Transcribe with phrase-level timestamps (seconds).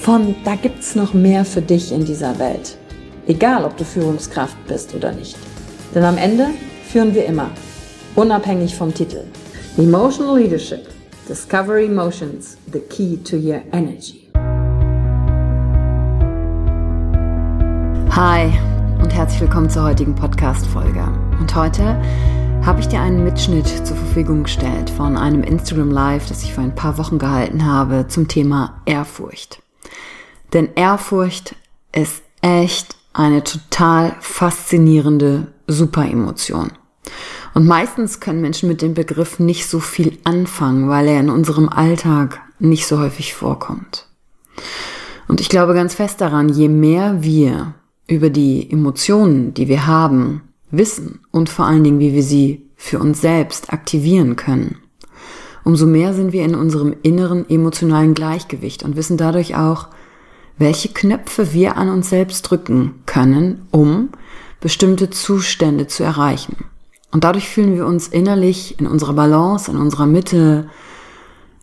[0.00, 2.76] von da gibt's noch mehr für dich in dieser Welt.
[3.26, 5.36] Egal, ob du Führungskraft bist oder nicht.
[5.94, 6.46] Denn am Ende
[6.88, 7.50] führen wir immer,
[8.14, 9.24] unabhängig vom Titel.
[9.76, 10.88] Emotional Leadership.
[11.28, 14.30] Discover Emotions, the key to your energy.
[18.10, 18.50] Hi
[19.02, 21.04] und herzlich willkommen zur heutigen Podcast-Folge.
[21.38, 22.00] Und heute
[22.64, 26.64] habe ich dir einen Mitschnitt zur Verfügung gestellt von einem Instagram Live, das ich vor
[26.64, 29.60] ein paar Wochen gehalten habe zum Thema Ehrfurcht.
[30.52, 31.54] Denn Ehrfurcht
[31.92, 36.72] ist echt eine total faszinierende Superemotion.
[37.54, 41.68] Und meistens können Menschen mit dem Begriff nicht so viel anfangen, weil er in unserem
[41.68, 44.06] Alltag nicht so häufig vorkommt.
[45.26, 47.74] Und ich glaube ganz fest daran, je mehr wir
[48.06, 52.98] über die Emotionen, die wir haben, wissen und vor allen Dingen, wie wir sie für
[52.98, 54.78] uns selbst aktivieren können,
[55.64, 59.88] umso mehr sind wir in unserem inneren emotionalen Gleichgewicht und wissen dadurch auch,
[60.58, 64.10] welche Knöpfe wir an uns selbst drücken können, um
[64.60, 66.56] bestimmte Zustände zu erreichen.
[67.10, 70.68] Und dadurch fühlen wir uns innerlich in unserer Balance, in unserer Mitte,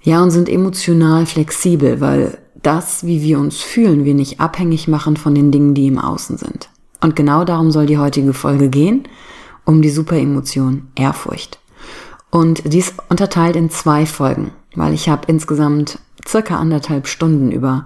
[0.01, 5.17] ja, und sind emotional flexibel, weil das, wie wir uns fühlen, wir nicht abhängig machen
[5.17, 6.69] von den Dingen, die im Außen sind.
[7.01, 9.07] Und genau darum soll die heutige Folge gehen,
[9.65, 11.59] um die Superemotion Ehrfurcht.
[12.31, 17.85] Und dies unterteilt in zwei Folgen, weil ich habe insgesamt circa anderthalb Stunden über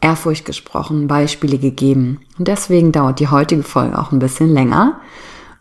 [0.00, 2.20] Ehrfurcht gesprochen, Beispiele gegeben.
[2.38, 5.00] Und deswegen dauert die heutige Folge auch ein bisschen länger.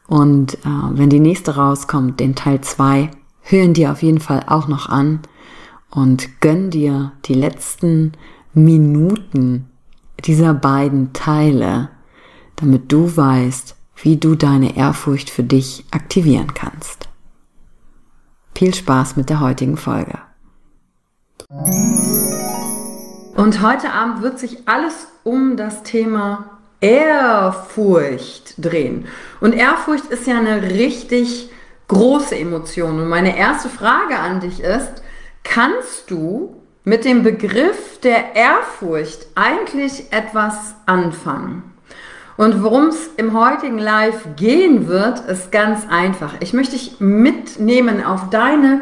[0.08, 0.60] Und äh,
[0.92, 3.10] wenn die nächste rauskommt, den Teil 2,
[3.42, 5.22] hören dir auf jeden Fall auch noch an
[5.90, 8.14] und gönn dir die letzten
[8.54, 9.70] Minuten
[10.26, 11.90] dieser beiden Teile,
[12.56, 17.10] damit du weißt, wie du deine Ehrfurcht für dich aktivieren kannst.
[18.56, 20.20] Viel Spaß mit der heutigen Folge.
[23.36, 29.08] Und heute Abend wird sich alles um das Thema Ehrfurcht drehen.
[29.42, 31.50] Und Ehrfurcht ist ja eine richtig
[31.88, 33.00] große Emotion.
[33.00, 35.02] Und meine erste Frage an dich ist,
[35.44, 41.64] kannst du mit dem Begriff der Ehrfurcht eigentlich etwas anfangen?
[42.38, 46.36] Und worum es im heutigen Live gehen wird, ist ganz einfach.
[46.40, 48.82] Ich möchte dich mitnehmen auf deine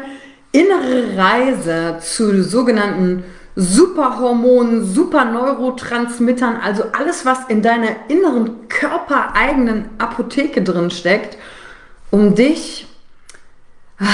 [0.52, 3.24] innere Reise zu sogenannten
[3.54, 11.36] Superhormonen, Superneurotransmittern, also alles, was in deiner inneren körpereigenen Apotheke drin steckt,
[12.10, 12.86] um dich
[13.98, 14.04] ah,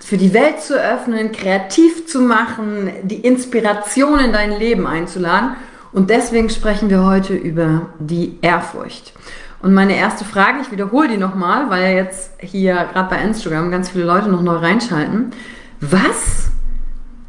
[0.00, 5.56] für die Welt zu öffnen, kreativ zu machen, die Inspiration in dein Leben einzuladen.
[5.92, 9.14] Und deswegen sprechen wir heute über die Ehrfurcht.
[9.62, 13.88] Und meine erste Frage, ich wiederhole die nochmal, weil jetzt hier gerade bei Instagram ganz
[13.88, 15.32] viele Leute noch neu reinschalten.
[15.80, 16.50] Was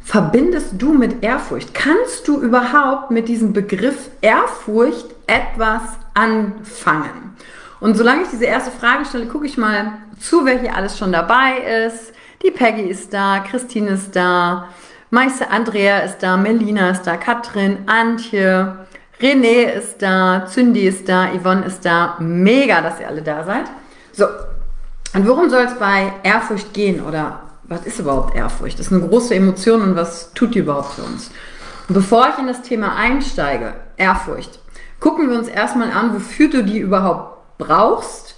[0.08, 1.74] verbindest du mit Ehrfurcht?
[1.74, 5.82] Kannst du überhaupt mit diesem Begriff Ehrfurcht etwas
[6.14, 7.36] anfangen?
[7.78, 11.12] Und solange ich diese erste Frage stelle, gucke ich mal zu, wer hier alles schon
[11.12, 12.14] dabei ist.
[12.42, 14.68] Die Peggy ist da, Christine ist da,
[15.10, 18.86] Meister Andrea ist da, Melina ist da, Katrin, Antje,
[19.20, 22.16] René ist da, Zündi ist da, Yvonne ist da.
[22.18, 23.66] Mega, dass ihr alle da seid.
[24.12, 24.24] So,
[25.14, 28.78] und worum soll es bei Ehrfurcht gehen oder was ist überhaupt Ehrfurcht?
[28.78, 31.30] Das ist eine große Emotion und was tut die überhaupt für uns?
[31.88, 34.60] Und bevor ich in das Thema einsteige, Ehrfurcht,
[35.00, 38.36] gucken wir uns erstmal an, wofür du die überhaupt brauchst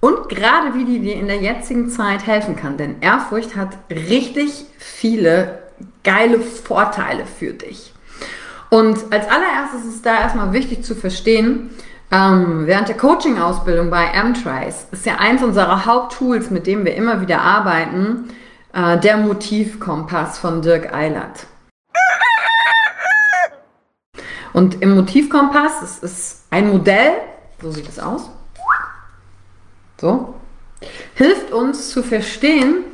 [0.00, 2.76] und gerade wie die dir in der jetzigen Zeit helfen kann.
[2.76, 5.62] Denn Ehrfurcht hat richtig viele
[6.02, 7.92] geile Vorteile für dich.
[8.70, 11.70] Und als allererstes ist da erstmal wichtig zu verstehen,
[12.10, 17.20] ähm, während der Coaching-Ausbildung bei M-Trace ist ja eins unserer Haupttools, mit dem wir immer
[17.20, 18.28] wieder arbeiten,
[18.74, 21.46] äh, der Motivkompass von Dirk Eilert.
[24.52, 27.12] Und im Motivkompass, das ist ein Modell,
[27.60, 28.30] so sieht es aus,
[30.00, 30.34] so,
[31.14, 32.84] hilft uns zu verstehen,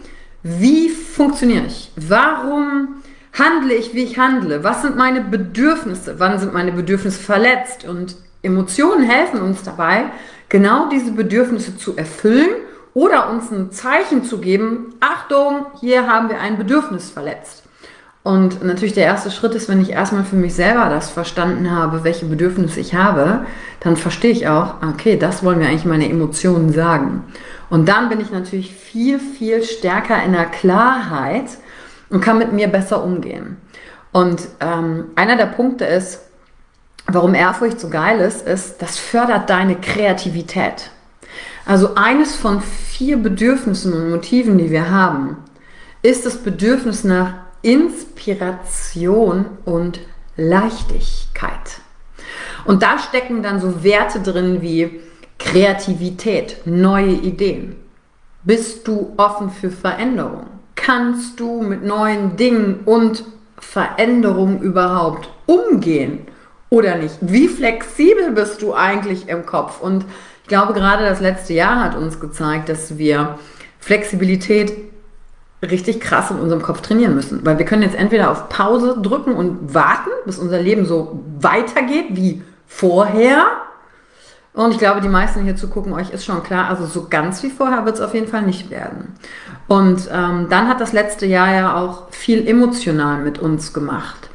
[0.43, 3.03] wie funktioniere ich, warum
[3.39, 8.17] handle ich, wie ich handle, was sind meine Bedürfnisse, wann sind meine Bedürfnisse verletzt und
[8.43, 10.05] Emotionen helfen uns dabei,
[10.49, 12.55] genau diese Bedürfnisse zu erfüllen
[12.95, 17.65] oder uns ein Zeichen zu geben, Achtung, hier haben wir ein Bedürfnis verletzt.
[18.23, 22.05] Und natürlich der erste Schritt ist, wenn ich erstmal für mich selber das verstanden habe,
[22.05, 23.47] welche Bedürfnisse ich habe,
[23.81, 27.25] dann verstehe ich auch, okay, das wollen mir eigentlich meine Emotionen sagen.
[27.71, 31.47] Und dann bin ich natürlich viel, viel stärker in der Klarheit
[32.11, 33.57] und kann mit mir besser umgehen.
[34.13, 36.21] Und ähm, einer der Punkte ist,
[37.07, 40.91] warum Ehrfurcht so geil ist, ist, das fördert deine Kreativität.
[41.67, 45.37] Also eines von vier Bedürfnissen und Motiven, die wir haben,
[46.03, 50.01] ist das Bedürfnis nach Inspiration und
[50.37, 51.81] Leichtigkeit.
[52.65, 55.01] Und da stecken dann so Werte drin wie
[55.39, 57.77] Kreativität, neue Ideen.
[58.43, 60.47] Bist du offen für Veränderung?
[60.77, 63.25] Kannst du mit neuen Dingen und
[63.59, 66.21] Veränderungen überhaupt umgehen
[66.71, 67.17] oder nicht?
[67.21, 69.81] Wie flexibel bist du eigentlich im Kopf?
[69.81, 70.07] Und
[70.51, 73.39] glaube, gerade das letzte Jahr hat uns gezeigt, dass wir
[73.79, 74.73] Flexibilität
[75.63, 77.45] richtig krass in unserem Kopf trainieren müssen.
[77.47, 82.07] Weil wir können jetzt entweder auf Pause drücken und warten, bis unser Leben so weitergeht
[82.11, 83.47] wie vorher.
[84.53, 87.43] Und ich glaube, die meisten hier zu gucken, euch ist schon klar, also so ganz
[87.43, 89.15] wie vorher wird es auf jeden Fall nicht werden.
[89.69, 94.29] Und ähm, dann hat das letzte Jahr ja auch viel emotional mit uns gemacht.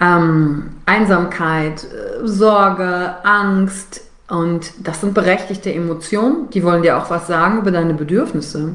[0.00, 4.02] Ähm, Einsamkeit, äh, Sorge, Angst.
[4.32, 8.72] Und das sind berechtigte Emotionen, die wollen dir auch was sagen über deine Bedürfnisse.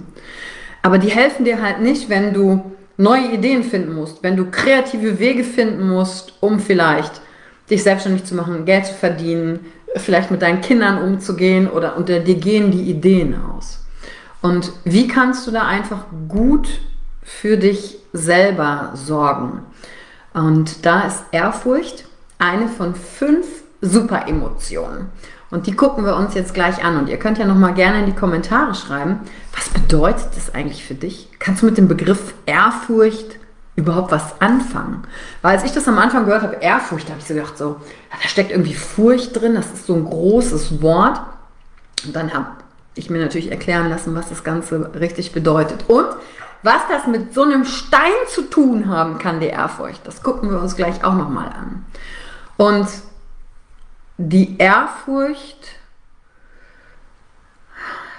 [0.84, 5.18] Aber die helfen dir halt nicht, wenn du neue Ideen finden musst, wenn du kreative
[5.18, 7.22] Wege finden musst, um vielleicht
[7.72, 9.62] dich selbstständig zu machen, Geld zu verdienen,
[9.96, 13.84] vielleicht mit deinen Kindern umzugehen oder unter dir gehen die Ideen aus.
[14.44, 16.70] Und wie kannst du da einfach gut
[17.24, 19.64] für dich selber sorgen?
[20.36, 22.06] Und da ist Ehrfurcht
[22.38, 23.48] eine von fünf
[23.82, 25.08] Superemotionen.
[25.50, 26.98] Und die gucken wir uns jetzt gleich an.
[26.98, 29.20] Und ihr könnt ja noch mal gerne in die Kommentare schreiben,
[29.56, 31.30] was bedeutet das eigentlich für dich?
[31.40, 33.38] Kannst du mit dem Begriff Ehrfurcht
[33.76, 35.04] überhaupt was anfangen?
[35.42, 37.78] Weil als ich das am Anfang gehört habe, Ehrfurcht, habe ich so gedacht, so,
[38.12, 41.22] da steckt irgendwie Furcht drin, das ist so ein großes Wort.
[42.06, 42.48] Und dann habe
[42.96, 45.86] ich mir natürlich erklären lassen, was das Ganze richtig bedeutet.
[45.88, 46.08] Und
[46.64, 50.60] was das mit so einem Stein zu tun haben kann, die Ehrfurcht, das gucken wir
[50.60, 51.86] uns gleich auch noch mal an.
[52.58, 52.88] Und
[54.18, 55.76] die Ehrfurcht,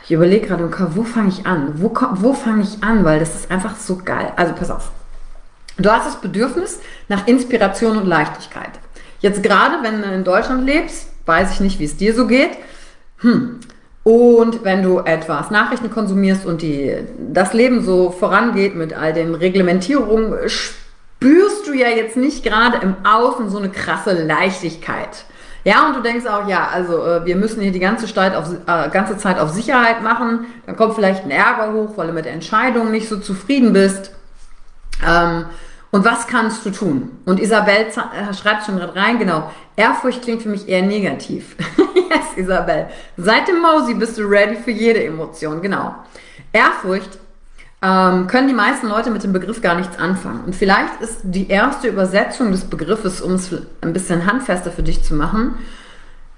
[0.05, 1.75] ich überlege gerade, wo fange ich an?
[1.77, 3.05] Wo, wo fange ich an?
[3.05, 4.33] Weil das ist einfach so geil.
[4.37, 4.91] Also pass auf.
[5.77, 8.71] Du hast das Bedürfnis nach Inspiration und Leichtigkeit.
[9.21, 12.51] Jetzt gerade, wenn du in Deutschland lebst, weiß ich nicht, wie es dir so geht.
[13.19, 13.61] Hm.
[14.03, 16.97] Und wenn du etwas Nachrichten konsumierst und die,
[17.31, 22.97] das Leben so vorangeht mit all den Reglementierungen, spürst du ja jetzt nicht gerade im
[23.05, 25.27] Außen so eine krasse Leichtigkeit.
[25.65, 28.51] Ja, und du denkst auch, ja, also äh, wir müssen hier die ganze Zeit, auf,
[28.53, 30.47] äh, ganze Zeit auf Sicherheit machen.
[30.67, 34.13] Dann kommt vielleicht ein Ärger hoch, weil du mit der Entscheidung nicht so zufrieden bist.
[35.07, 35.47] Ähm,
[35.91, 37.11] und was kannst du tun?
[37.25, 39.51] Und Isabel äh, schreibt schon gerade rein, genau.
[39.77, 41.57] Ehrfurcht klingt für mich eher negativ.
[41.95, 42.89] yes, Isabel.
[43.17, 45.95] Seit dem Mausi bist du ready für jede Emotion, genau.
[46.53, 47.19] Ehrfurcht
[47.81, 50.45] ähm, können die meisten Leute mit dem Begriff gar nichts anfangen.
[50.45, 55.03] Und vielleicht ist die erste Übersetzung des Begriffes, um es ein bisschen handfester für dich
[55.03, 55.55] zu machen,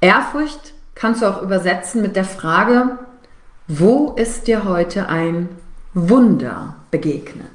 [0.03, 2.99] Ehrfurcht kannst du auch übersetzen mit der Frage,
[3.69, 5.49] wo ist dir heute ein
[5.95, 7.47] Wunder begegnet?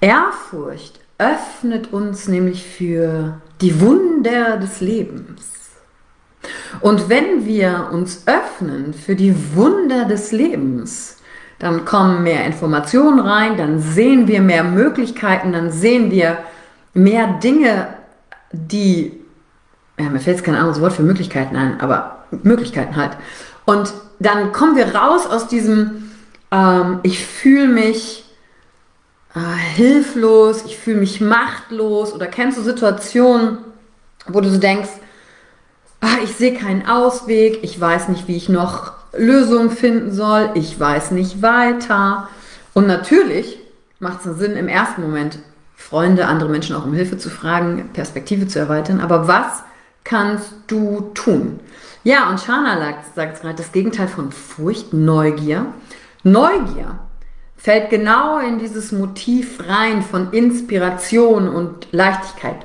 [0.00, 5.50] Ehrfurcht öffnet uns nämlich für die Wunder des Lebens.
[6.80, 11.17] Und wenn wir uns öffnen für die Wunder des Lebens,
[11.58, 16.38] dann kommen mehr Informationen rein, dann sehen wir mehr Möglichkeiten, dann sehen wir
[16.94, 17.88] mehr Dinge,
[18.52, 19.12] die,
[19.98, 23.16] ja, mir fällt jetzt kein anderes Wort für Möglichkeiten ein, aber Möglichkeiten halt.
[23.64, 26.10] Und dann kommen wir raus aus diesem,
[26.50, 28.24] ähm, ich fühle mich
[29.34, 33.58] äh, hilflos, ich fühle mich machtlos oder kennst du Situationen,
[34.26, 34.90] wo du so denkst,
[36.00, 40.50] ah, ich sehe keinen Ausweg, ich weiß nicht, wie ich noch Lösungen finden soll.
[40.54, 42.28] Ich weiß nicht weiter.
[42.74, 43.58] Und natürlich
[43.98, 45.38] macht es Sinn, im ersten Moment
[45.74, 49.00] Freunde, andere Menschen auch um Hilfe zu fragen, Perspektive zu erweitern.
[49.00, 49.62] Aber was
[50.04, 51.60] kannst du tun?
[52.04, 55.66] Ja, und Shana sagt gerade das Gegenteil von Furcht, Neugier.
[56.24, 56.98] Neugier
[57.56, 62.56] fällt genau in dieses Motiv rein von Inspiration und Leichtigkeit.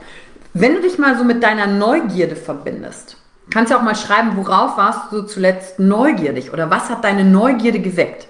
[0.53, 3.17] Wenn du dich mal so mit deiner Neugierde verbindest,
[3.49, 7.79] kannst du auch mal schreiben, worauf warst du zuletzt neugierig oder was hat deine Neugierde
[7.79, 8.27] geweckt?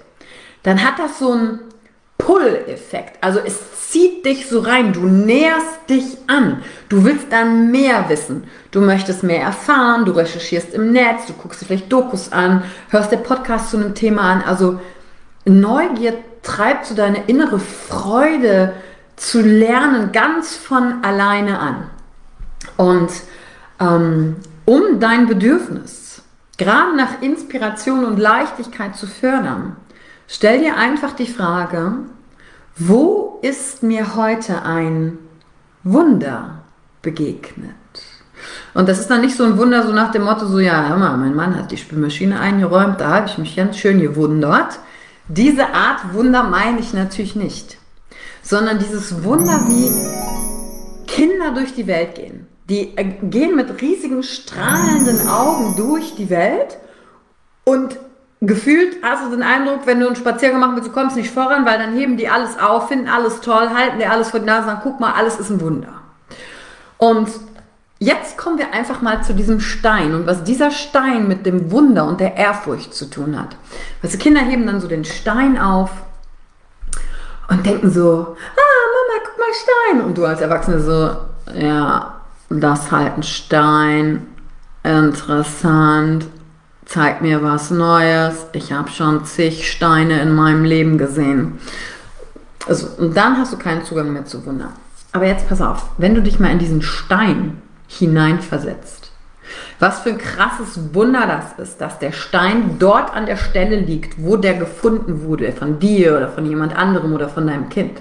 [0.63, 1.60] Dann hat das so einen
[2.17, 3.17] Pull-Effekt.
[3.22, 6.63] Also es zieht dich so rein, du näherst dich an.
[6.89, 8.46] Du willst dann mehr wissen.
[8.72, 13.12] Du möchtest mehr erfahren, du recherchierst im Netz, du guckst dir vielleicht Dokus an, hörst
[13.12, 14.41] der Podcast zu einem Thema an.
[14.41, 14.79] Also
[15.46, 18.74] Neugier treibt so deine innere Freude
[19.15, 21.89] zu lernen ganz von alleine an.
[22.77, 23.12] Und
[23.79, 26.22] ähm, um dein Bedürfnis
[26.58, 29.75] gerade nach Inspiration und Leichtigkeit zu fördern,
[30.27, 31.93] stell dir einfach die Frage,
[32.75, 35.17] wo ist mir heute ein
[35.84, 36.63] Wunder
[37.01, 37.75] begegnet?
[38.74, 40.98] Und das ist dann nicht so ein Wunder, so nach dem Motto, so, ja, hör
[40.98, 44.79] mal, mein Mann hat die Spülmaschine eingeräumt, da habe ich mich ganz schön gewundert.
[45.27, 47.77] Diese Art Wunder meine ich natürlich nicht,
[48.41, 52.48] sondern dieses Wunder, wie Kinder durch die Welt gehen.
[52.70, 56.77] Die äh, gehen mit riesigen strahlenden Augen durch die Welt
[57.65, 57.98] und
[58.41, 61.65] gefühlt hast du den Eindruck, wenn du einen Spaziergang machen willst, du kommst nicht voran,
[61.65, 64.67] weil dann heben die alles auf, finden alles toll, halten dir alles vor die Nase,
[64.67, 65.93] sagen, guck mal, alles ist ein Wunder.
[66.98, 67.29] Und
[68.00, 72.05] jetzt kommen wir einfach mal zu diesem Stein und was dieser Stein mit dem Wunder
[72.05, 73.55] und der Ehrfurcht zu tun hat.
[74.01, 75.89] Also Kinder heben dann so den Stein auf
[77.50, 80.01] und denken so, ah, Mama, guck mal Stein.
[80.01, 81.15] Und du als Erwachsene so,
[81.58, 82.22] ja,
[82.60, 84.27] das halt ein Stein,
[84.83, 86.27] interessant,
[86.86, 88.45] zeig mir was Neues.
[88.53, 91.60] Ich habe schon zig Steine in meinem Leben gesehen.
[92.67, 94.69] Also, und dann hast du keinen Zugang mehr zu Wunder.
[95.12, 99.12] Aber jetzt pass auf, wenn du dich mal in diesen Stein hineinversetzt,
[99.79, 104.24] was für ein krasses Wunder das ist, dass der Stein dort an der Stelle liegt,
[104.24, 108.00] wo der gefunden wurde, von dir oder von jemand anderem oder von deinem Kind.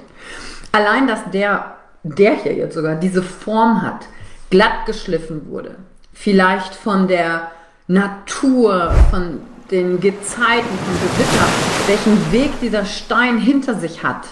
[0.70, 4.06] Allein, dass der, der hier jetzt sogar diese Form hat,
[4.52, 5.76] glatt geschliffen wurde,
[6.12, 7.50] vielleicht von der
[7.88, 9.40] Natur, von
[9.70, 11.46] den Gezeiten, von Gewitter,
[11.86, 14.26] welchen Weg dieser Stein hinter sich hat.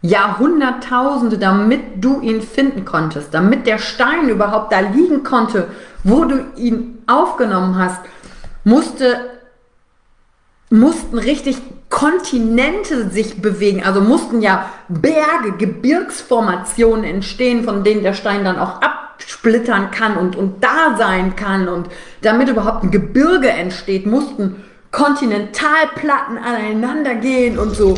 [0.00, 5.68] Jahrhunderttausende, damit du ihn finden konntest, damit der Stein überhaupt da liegen konnte,
[6.02, 8.00] wo du ihn aufgenommen hast,
[8.64, 9.20] musste,
[10.70, 11.58] mussten richtig
[11.90, 18.80] Kontinente sich bewegen, also mussten ja Berge, Gebirgsformationen entstehen, von denen der Stein dann auch
[18.80, 21.88] ab splittern kann und, und da sein kann und
[22.22, 24.62] damit überhaupt ein Gebirge entsteht, mussten
[24.92, 27.94] Kontinentalplatten aneinander gehen und so.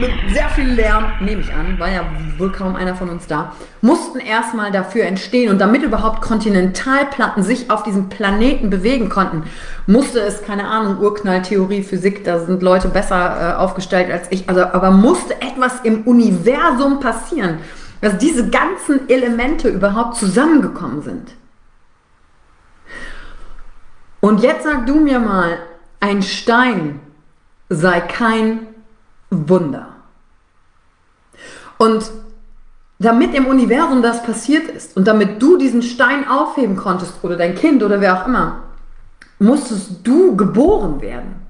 [0.00, 2.04] Mit sehr viel Lärm, nehme ich an, war ja
[2.38, 3.52] wohl kaum einer von uns da,
[3.82, 5.50] mussten erstmal dafür entstehen.
[5.50, 9.42] Und damit überhaupt Kontinentalplatten sich auf diesem Planeten bewegen konnten,
[9.86, 14.62] musste es, keine Ahnung, Urknalltheorie, Physik, da sind Leute besser äh, aufgestellt als ich, also,
[14.62, 17.58] aber musste etwas im Universum passieren
[18.00, 21.34] dass diese ganzen Elemente überhaupt zusammengekommen sind.
[24.20, 25.58] Und jetzt sag du mir mal,
[26.00, 27.00] ein Stein
[27.68, 28.66] sei kein
[29.30, 29.88] Wunder.
[31.78, 32.10] Und
[32.98, 37.54] damit im Universum das passiert ist und damit du diesen Stein aufheben konntest oder dein
[37.54, 38.64] Kind oder wer auch immer,
[39.38, 41.47] musstest du geboren werden.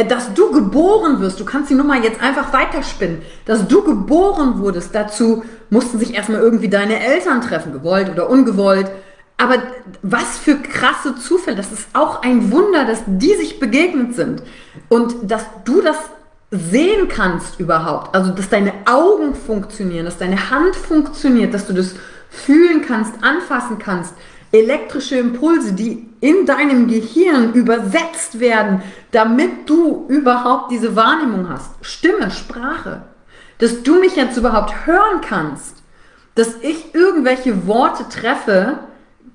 [0.00, 4.58] Äh, dass du geboren wirst, du kannst die Nummer jetzt einfach weiterspinnen, dass du geboren
[4.58, 8.90] wurdest, dazu mussten sich erstmal irgendwie deine Eltern treffen, gewollt oder ungewollt.
[9.36, 9.56] Aber
[10.02, 14.42] was für krasse Zufälle, das ist auch ein Wunder, dass die sich begegnet sind.
[14.88, 15.96] Und dass du das
[16.50, 21.94] sehen kannst überhaupt, also dass deine Augen funktionieren, dass deine Hand funktioniert, dass du das
[22.28, 24.14] fühlen kannst, anfassen kannst,
[24.52, 31.70] elektrische Impulse, die in deinem Gehirn übersetzt werden, damit du überhaupt diese Wahrnehmung hast.
[31.82, 33.02] Stimme, Sprache.
[33.58, 35.76] Dass du mich jetzt überhaupt hören kannst.
[36.34, 38.78] Dass ich irgendwelche Worte treffe,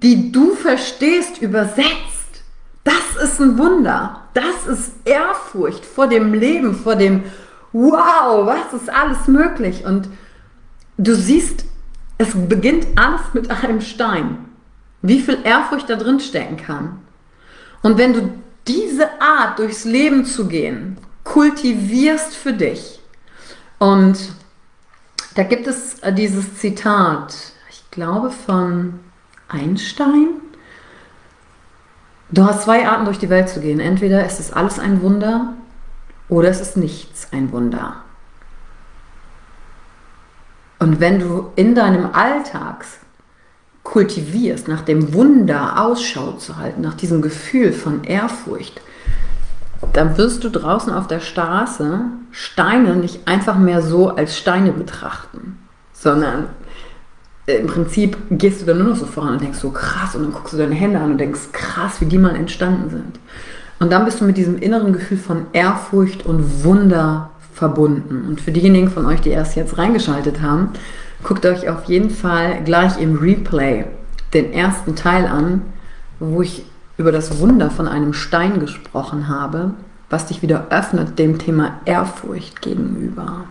[0.03, 2.43] die du verstehst, übersetzt.
[2.84, 4.22] Das ist ein Wunder.
[4.34, 7.24] Das ist Ehrfurcht vor dem Leben, vor dem
[7.72, 9.86] Wow, was ist alles möglich?
[9.86, 10.07] Und
[10.98, 11.65] du siehst,
[12.17, 14.45] es beginnt alles mit einem Stein
[15.07, 17.01] wie viel Ehrfurcht da drin stecken kann.
[17.81, 18.33] Und wenn du
[18.67, 23.00] diese Art durchs Leben zu gehen kultivierst für dich
[23.79, 24.17] und
[25.35, 27.35] da gibt es äh, dieses Zitat,
[27.69, 29.00] ich glaube von
[29.47, 30.41] Einstein,
[32.31, 33.79] Du hast zwei Arten durch die Welt zu gehen.
[33.79, 35.53] Entweder ist es alles ein Wunder
[36.27, 37.97] oder es ist nichts ein Wunder.
[40.79, 42.85] Und wenn du in deinem Alltag
[43.86, 48.82] kultivierst, nach dem Wunder Ausschau zu halten, nach diesem Gefühl von Ehrfurcht,
[49.94, 52.01] dann wirst du draußen auf der Straße
[52.32, 55.60] Steine nicht einfach mehr so als Steine betrachten,
[55.94, 56.48] sondern
[57.46, 60.34] im Prinzip gehst du dann nur noch so voran und denkst so krass und dann
[60.34, 63.20] guckst du deine Hände an und denkst krass, wie die mal entstanden sind.
[63.80, 68.25] Und dann bist du mit diesem inneren Gefühl von Ehrfurcht und Wunder verbunden.
[68.27, 70.72] Und für diejenigen von euch, die erst jetzt reingeschaltet haben,
[71.25, 73.86] guckt euch auf jeden Fall gleich im Replay
[74.34, 75.63] den ersten Teil an,
[76.20, 76.63] wo ich
[76.98, 79.72] über das Wunder von einem Stein gesprochen habe,
[80.10, 83.46] was dich wieder öffnet dem Thema Ehrfurcht gegenüber.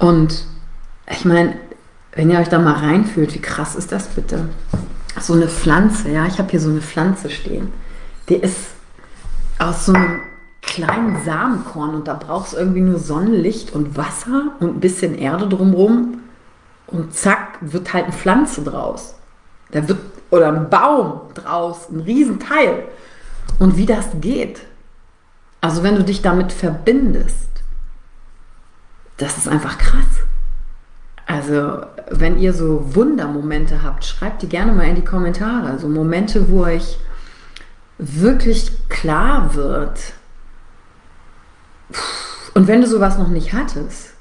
[0.00, 0.44] Und
[1.08, 1.54] ich meine,
[2.14, 4.48] wenn ihr euch da mal reinfühlt, wie krass ist das bitte?
[5.20, 7.68] So eine Pflanze, ja, ich habe hier so eine Pflanze stehen.
[8.28, 8.70] Die ist
[9.60, 10.20] aus so einem
[10.62, 15.48] kleinen Samenkorn und da brauchst du irgendwie nur Sonnenlicht und Wasser und ein bisschen Erde
[15.48, 16.21] drumherum
[16.92, 19.14] und zack, wird halt eine Pflanze draus.
[19.70, 19.98] Da wird,
[20.30, 22.84] oder ein Baum draus, ein Riesenteil.
[23.58, 24.60] Und wie das geht.
[25.60, 27.48] Also wenn du dich damit verbindest,
[29.16, 30.22] das ist einfach krass.
[31.26, 35.68] Also, wenn ihr so Wundermomente habt, schreibt die gerne mal in die Kommentare.
[35.68, 36.98] Also Momente, wo euch
[37.98, 40.12] wirklich klar wird.
[42.54, 44.11] Und wenn du sowas noch nicht hattest,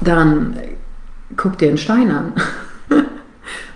[0.00, 0.58] dann
[1.36, 2.32] guck dir einen Stein an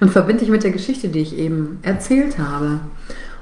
[0.01, 2.81] und verbinde dich mit der Geschichte, die ich eben erzählt habe.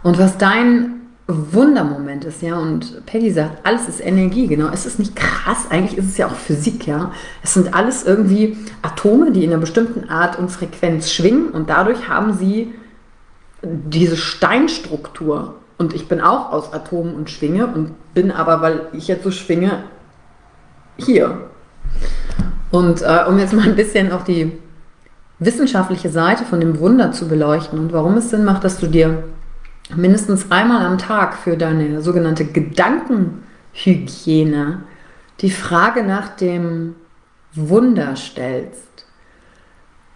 [0.02, 0.96] Und was dein
[1.28, 2.56] Wundermoment ist, ja.
[2.56, 4.68] Und Peggy sagt, alles ist Energie, genau.
[4.72, 7.12] Es ist nicht krass, eigentlich ist es ja auch Physik, ja.
[7.42, 12.08] Es sind alles irgendwie Atome, die in einer bestimmten Art und Frequenz schwingen und dadurch
[12.08, 12.72] haben sie
[13.62, 15.54] diese Steinstruktur.
[15.78, 19.30] Und ich bin auch aus Atomen und schwinge und bin aber, weil ich jetzt so
[19.30, 19.84] schwinge,
[20.96, 21.50] hier.
[22.76, 24.52] Und äh, um jetzt mal ein bisschen auf die
[25.38, 29.24] wissenschaftliche Seite von dem Wunder zu beleuchten und warum es Sinn macht, dass du dir
[29.94, 34.82] mindestens einmal am Tag für deine sogenannte Gedankenhygiene
[35.40, 36.96] die Frage nach dem
[37.54, 39.06] Wunder stellst,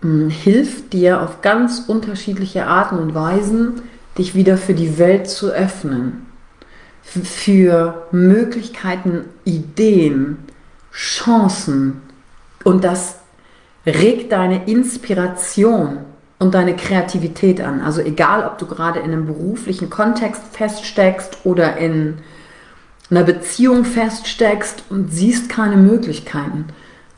[0.03, 3.81] hm, hilft dir auf ganz unterschiedliche Arten und Weisen,
[4.19, 6.27] dich wieder für die Welt zu öffnen,
[7.01, 10.37] für Möglichkeiten, Ideen,
[10.93, 12.03] Chancen
[12.65, 13.17] und das
[13.87, 16.01] regt deine Inspiration
[16.39, 17.81] und deine Kreativität an.
[17.81, 22.19] Also egal, ob du gerade in einem beruflichen Kontext feststeckst oder in
[23.11, 26.67] einer Beziehung feststeckst und siehst keine Möglichkeiten,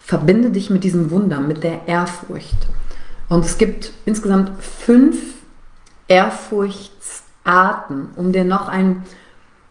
[0.00, 2.56] verbinde dich mit diesem Wunder, mit der Ehrfurcht.
[3.28, 5.16] Und es gibt insgesamt fünf
[6.08, 9.04] Ehrfurchtsarten, um dir noch ein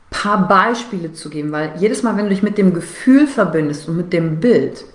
[0.10, 3.98] paar Beispiele zu geben, weil jedes Mal, wenn du dich mit dem Gefühl verbindest und
[3.98, 4.86] mit dem Bild,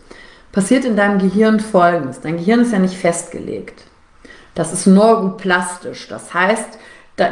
[0.56, 2.22] passiert in deinem Gehirn Folgendes.
[2.22, 3.84] Dein Gehirn ist ja nicht festgelegt.
[4.54, 6.08] Das ist neuroplastisch.
[6.08, 6.78] Das heißt,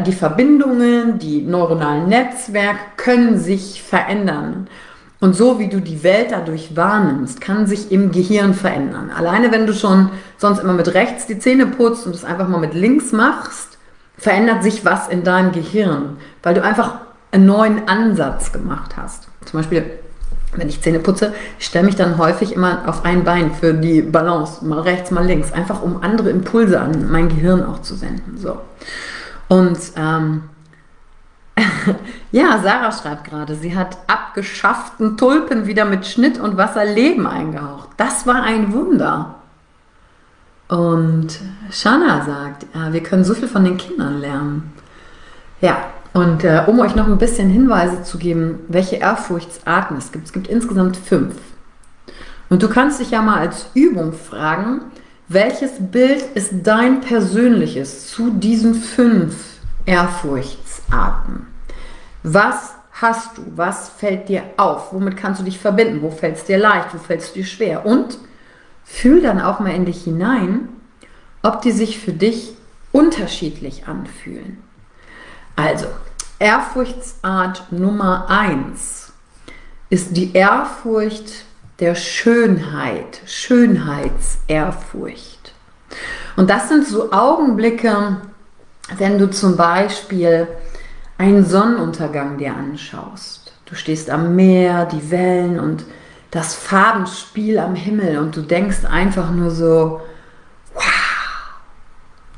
[0.04, 4.68] die Verbindungen, die neuronalen Netzwerke können sich verändern.
[5.20, 9.10] Und so wie du die Welt dadurch wahrnimmst, kann sich im Gehirn verändern.
[9.10, 12.60] Alleine wenn du schon sonst immer mit rechts die Zähne putzt und es einfach mal
[12.60, 13.78] mit links machst,
[14.18, 16.98] verändert sich was in deinem Gehirn, weil du einfach
[17.32, 19.28] einen neuen Ansatz gemacht hast.
[19.46, 19.98] Zum Beispiel
[20.56, 24.64] wenn ich Zähne putze, stelle mich dann häufig immer auf ein Bein für die Balance,
[24.64, 28.38] mal rechts, mal links, einfach um andere Impulse an mein Gehirn auch zu senden.
[28.38, 28.58] So.
[29.48, 30.44] Und ähm,
[32.32, 37.90] ja, Sarah schreibt gerade, sie hat abgeschafften Tulpen wieder mit Schnitt und Wasser Leben eingehaucht.
[37.96, 39.36] Das war ein Wunder.
[40.68, 41.38] Und
[41.70, 44.72] Shana sagt, ja, wir können so viel von den Kindern lernen.
[45.60, 45.76] Ja,
[46.14, 50.26] und äh, um euch noch ein bisschen Hinweise zu geben, welche Ehrfurchtsarten es gibt.
[50.26, 51.34] Es gibt insgesamt fünf.
[52.48, 54.80] Und du kannst dich ja mal als Übung fragen,
[55.26, 59.34] welches Bild ist dein persönliches zu diesen fünf
[59.86, 61.46] Ehrfurchtsarten?
[62.22, 63.42] Was hast du?
[63.56, 64.92] Was fällt dir auf?
[64.92, 66.00] Womit kannst du dich verbinden?
[66.00, 66.94] Wo fällt es dir leicht?
[66.94, 67.84] Wo fällt es dir schwer?
[67.84, 68.18] Und
[68.84, 70.68] fühl dann auch mal in dich hinein,
[71.42, 72.54] ob die sich für dich
[72.92, 74.58] unterschiedlich anfühlen.
[75.56, 75.86] Also,
[76.38, 79.12] Ehrfurchtsart Nummer 1
[79.88, 81.46] ist die Ehrfurcht
[81.80, 85.54] der Schönheit, Schönheitsehrfurcht.
[86.36, 88.18] Und das sind so Augenblicke,
[88.96, 90.46] wenn du zum Beispiel
[91.18, 93.52] einen Sonnenuntergang dir anschaust.
[93.66, 95.84] Du stehst am Meer, die Wellen und
[96.30, 100.02] das Farbenspiel am Himmel und du denkst einfach nur so,
[100.74, 100.82] wow,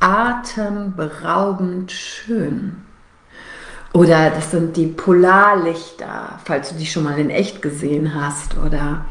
[0.00, 2.85] atemberaubend schön.
[3.92, 8.56] Oder das sind die Polarlichter, falls du die schon mal in echt gesehen hast.
[8.58, 9.06] Oder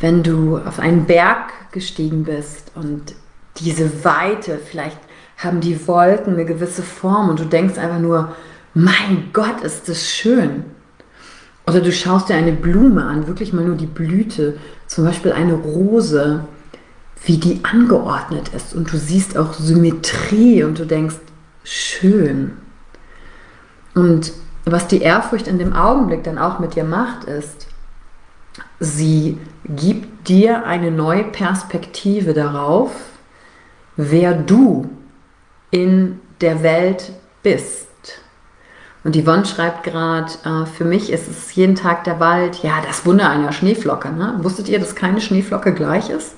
[0.00, 3.14] wenn du auf einen Berg gestiegen bist und
[3.58, 4.98] diese Weite, vielleicht
[5.36, 8.34] haben die Wolken eine gewisse Form und du denkst einfach nur,
[8.74, 10.64] mein Gott, ist das schön.
[11.66, 15.54] Oder du schaust dir eine Blume an, wirklich mal nur die Blüte, zum Beispiel eine
[15.54, 16.44] Rose,
[17.24, 21.16] wie die angeordnet ist und du siehst auch Symmetrie und du denkst,
[21.62, 22.52] schön.
[23.94, 24.32] Und
[24.64, 27.68] was die Ehrfurcht in dem Augenblick dann auch mit dir macht, ist,
[28.80, 32.92] sie gibt dir eine neue Perspektive darauf,
[33.96, 34.88] wer du
[35.70, 37.88] in der Welt bist.
[39.04, 43.04] Und Yvonne schreibt gerade, äh, für mich ist es jeden Tag der Wald, ja, das
[43.04, 44.10] Wunder einer Schneeflocke.
[44.10, 44.38] Ne?
[44.38, 46.34] Wusstet ihr, dass keine Schneeflocke gleich ist?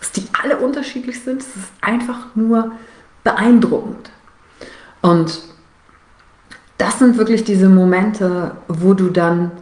[0.00, 1.40] Dass die alle unterschiedlich sind?
[1.40, 2.72] Das ist einfach nur
[3.22, 4.10] beeindruckend.
[5.02, 5.40] Und
[6.80, 9.52] das sind wirklich diese Momente, wo du dann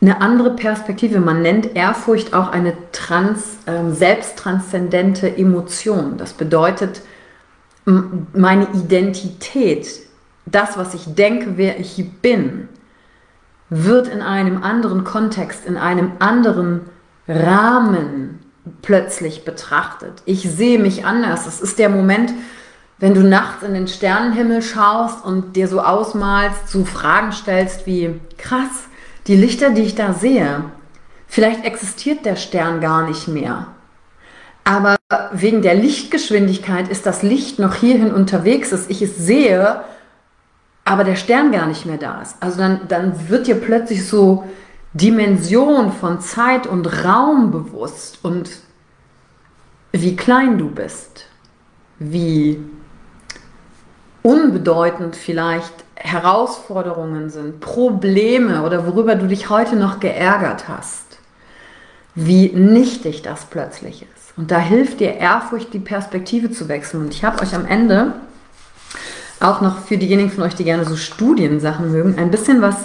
[0.00, 6.18] eine andere Perspektive, man nennt Ehrfurcht auch eine trans, äh, selbsttranszendente Emotion.
[6.18, 7.02] Das bedeutet,
[7.84, 9.88] meine Identität,
[10.44, 12.68] das, was ich denke, wer ich bin,
[13.70, 16.82] wird in einem anderen Kontext, in einem anderen
[17.26, 18.40] Rahmen
[18.82, 20.22] plötzlich betrachtet.
[20.26, 21.46] Ich sehe mich anders.
[21.46, 22.32] Es ist der Moment,
[22.98, 28.20] wenn du nachts in den Sternenhimmel schaust und dir so ausmalst, so Fragen stellst wie,
[28.36, 28.88] krass,
[29.26, 30.64] die Lichter, die ich da sehe,
[31.28, 33.68] vielleicht existiert der Stern gar nicht mehr.
[34.64, 34.96] Aber
[35.32, 39.82] wegen der Lichtgeschwindigkeit ist das Licht noch hierhin unterwegs, dass ich es sehe,
[40.84, 42.36] aber der Stern gar nicht mehr da ist.
[42.40, 44.44] Also dann, dann wird dir plötzlich so
[44.92, 48.50] Dimension von Zeit und Raum bewusst und
[49.92, 51.26] wie klein du bist,
[51.98, 52.58] wie
[54.22, 61.18] unbedeutend vielleicht Herausforderungen sind, Probleme oder worüber du dich heute noch geärgert hast,
[62.14, 64.36] wie nichtig das plötzlich ist.
[64.36, 67.04] Und da hilft dir Ehrfurcht, die Perspektive zu wechseln.
[67.04, 68.14] Und ich habe euch am Ende
[69.40, 72.76] auch noch für diejenigen von euch, die gerne so Studiensachen mögen, ein bisschen was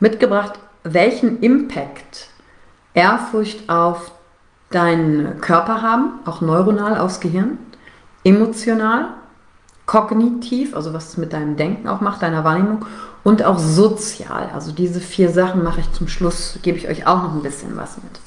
[0.00, 2.28] mitgebracht, welchen Impact
[2.94, 4.10] Ehrfurcht auf
[4.70, 7.58] deinen Körper haben, auch neuronal aufs Gehirn,
[8.24, 9.08] emotional,
[9.88, 12.84] kognitiv, also was es mit deinem Denken auch macht, deiner Wahrnehmung
[13.24, 14.50] und auch sozial.
[14.54, 17.74] Also diese vier Sachen mache ich zum Schluss, gebe ich euch auch noch ein bisschen
[17.76, 18.20] was mit.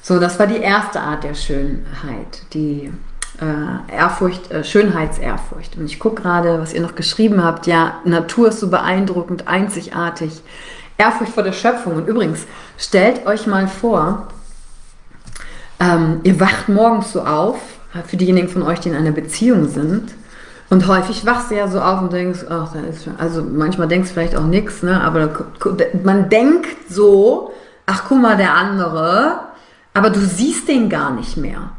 [0.00, 2.92] So, das war die erste Art der Schönheit, die
[3.40, 5.76] äh, Ehrfurcht, äh, Schönheitsehrfurcht.
[5.76, 7.66] Und ich gucke gerade, was ihr noch geschrieben habt.
[7.66, 10.40] Ja, Natur ist so beeindruckend, einzigartig.
[10.98, 11.96] Ehrfurcht vor der Schöpfung.
[11.96, 12.46] Und übrigens,
[12.78, 14.28] stellt euch mal vor,
[15.80, 17.58] ähm, ihr wacht morgens so auf,
[18.06, 20.14] für diejenigen von euch, die in einer Beziehung sind.
[20.70, 23.88] Und häufig wachst du ja so auf und denkst, ach, da ist schon, also manchmal
[23.88, 25.00] denkst du vielleicht auch nichts, ne?
[25.02, 25.46] aber
[26.02, 27.52] man denkt so,
[27.86, 29.40] ach guck mal, der andere,
[29.92, 31.70] aber du siehst den gar nicht mehr,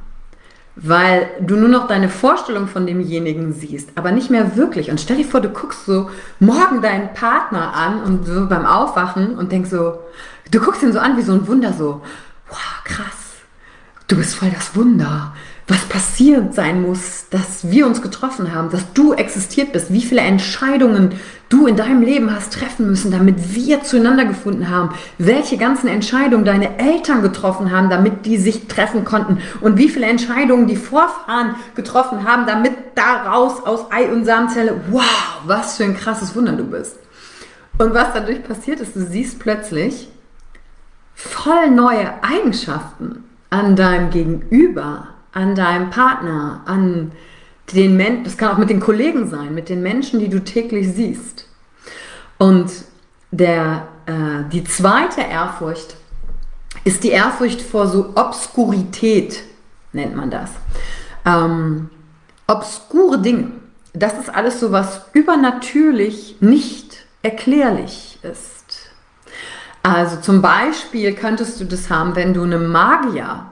[0.76, 4.92] weil du nur noch deine Vorstellung von demjenigen siehst, aber nicht mehr wirklich.
[4.92, 9.36] Und stell dir vor, du guckst so morgen deinen Partner an und so beim Aufwachen
[9.36, 10.00] und denkst so,
[10.52, 12.02] du guckst ihn so an wie so ein Wunder, so,
[12.50, 13.42] wow, krass,
[14.08, 15.34] du bist voll das Wunder
[15.68, 20.22] was passiert sein muss, dass wir uns getroffen haben, dass du existiert bist, wie viele
[20.22, 21.14] Entscheidungen
[21.50, 26.46] du in deinem Leben hast treffen müssen, damit wir zueinander gefunden haben, welche ganzen Entscheidungen
[26.46, 31.56] deine Eltern getroffen haben, damit die sich treffen konnten und wie viele Entscheidungen die Vorfahren
[31.74, 36.66] getroffen haben, damit daraus aus Ei und Samenzelle, wow, was für ein krasses Wunder du
[36.66, 36.98] bist.
[37.80, 40.10] Und was dadurch passiert ist, du siehst plötzlich
[41.16, 47.12] voll neue Eigenschaften an deinem Gegenüber, an deinem Partner, an
[47.74, 50.94] den Menschen, das kann auch mit den Kollegen sein, mit den Menschen, die du täglich
[50.94, 51.48] siehst.
[52.38, 52.72] Und
[53.32, 55.98] der, äh, die zweite Ehrfurcht
[56.86, 59.44] ist die Ehrfurcht vor so Obskurität,
[59.92, 60.52] nennt man das.
[61.26, 61.90] Ähm,
[62.48, 63.52] obskure Dinge.
[63.94, 68.92] Das ist alles so, was übernatürlich nicht erklärlich ist.
[69.84, 73.48] Also zum Beispiel könntest du das haben, wenn du einem Magier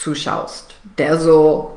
[0.00, 1.76] zuschaust, der so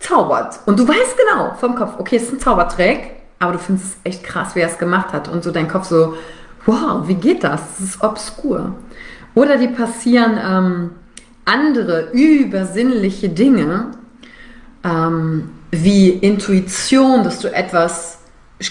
[0.00, 0.58] zaubert.
[0.66, 3.96] Und du weißt genau vom Kopf, okay, es ist ein Zaubertrick, aber du findest es
[4.04, 5.28] echt krass, wie er es gemacht hat.
[5.28, 6.14] Und so dein Kopf so,
[6.66, 7.60] wow, wie geht das?
[7.78, 8.74] Das ist obskur.
[9.34, 10.90] Oder die passieren ähm,
[11.44, 13.92] andere übersinnliche Dinge,
[14.82, 18.18] ähm, wie Intuition, dass du etwas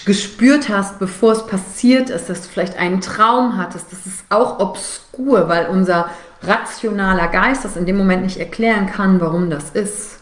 [0.04, 3.92] gespürt hast, bevor es passiert ist, dass du vielleicht einen Traum hattest.
[3.92, 6.08] Das ist auch obskur, weil unser
[6.46, 10.20] rationaler Geist das in dem Moment nicht erklären kann, warum das ist.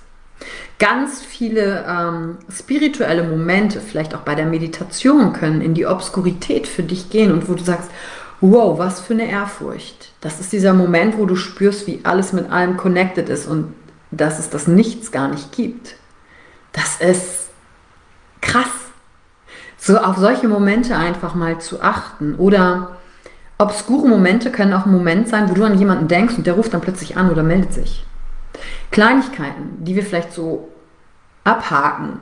[0.79, 6.83] ganz viele ähm, spirituelle Momente, vielleicht auch bei der Meditation, können in die Obskurität für
[6.83, 7.89] dich gehen und wo du sagst,
[8.41, 10.13] wow, was für eine Ehrfurcht.
[10.21, 13.73] Das ist dieser Moment, wo du spürst, wie alles mit allem connected ist und
[14.11, 15.95] dass es das Nichts gar nicht gibt.
[16.73, 17.51] Das ist
[18.41, 18.67] krass.
[19.79, 22.35] So auf solche Momente einfach mal zu achten.
[22.35, 22.97] Oder
[23.63, 26.75] obskure Momente können auch ein Moment sein, wo du an jemanden denkst und der ruft
[26.75, 28.05] dann plötzlich an oder meldet sich.
[28.91, 30.69] Kleinigkeiten, die wir vielleicht so
[31.45, 32.21] abhaken.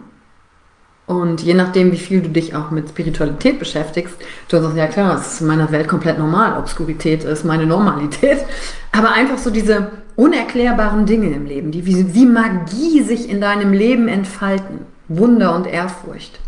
[1.07, 4.15] Und je nachdem, wie viel du dich auch mit Spiritualität beschäftigst,
[4.49, 6.57] du sagst, ja klar, das ist in meiner Welt komplett normal.
[6.57, 8.45] Obskurität ist meine Normalität.
[8.93, 13.73] Aber einfach so diese unerklärbaren Dinge im Leben, die wie, wie Magie sich in deinem
[13.73, 14.87] Leben entfalten.
[15.09, 16.39] Wunder und Ehrfurcht.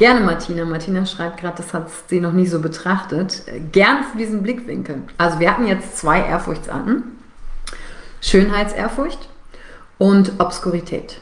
[0.00, 0.64] Gerne Martina.
[0.64, 3.42] Martina schreibt gerade, das hat sie noch nie so betrachtet.
[3.70, 5.02] Gerne für diesen Blickwinkel.
[5.18, 7.02] Also wir hatten jetzt zwei Ehrfurchtsarten.
[8.22, 9.28] Schönheitsehrfurcht
[9.98, 11.20] und Obskurität.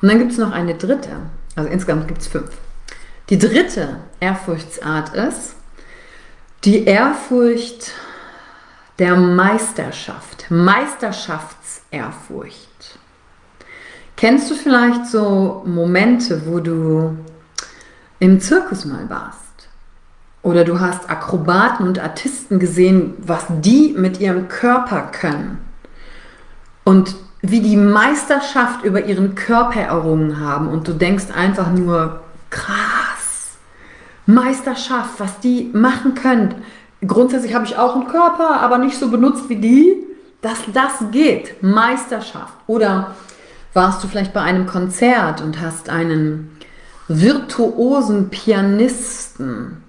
[0.00, 1.10] Und dann gibt es noch eine dritte.
[1.54, 2.48] Also insgesamt gibt es fünf.
[3.28, 5.56] Die dritte Ehrfurchtsart ist
[6.64, 7.92] die Ehrfurcht
[8.98, 10.50] der Meisterschaft.
[10.50, 12.98] Meisterschaftsehrfurcht.
[14.16, 17.14] Kennst du vielleicht so Momente, wo du
[18.20, 19.38] im Zirkus mal warst.
[20.42, 25.58] Oder du hast Akrobaten und Artisten gesehen, was die mit ihrem Körper können.
[26.84, 30.68] Und wie die Meisterschaft über ihren Körper errungen haben.
[30.68, 33.56] Und du denkst einfach nur, krass,
[34.26, 36.56] Meisterschaft, was die machen können.
[37.06, 39.96] Grundsätzlich habe ich auch einen Körper, aber nicht so benutzt wie die.
[40.40, 42.54] Dass das geht, Meisterschaft.
[42.68, 43.14] Oder
[43.72, 46.57] warst du vielleicht bei einem Konzert und hast einen
[47.08, 49.82] virtuosen Pianisten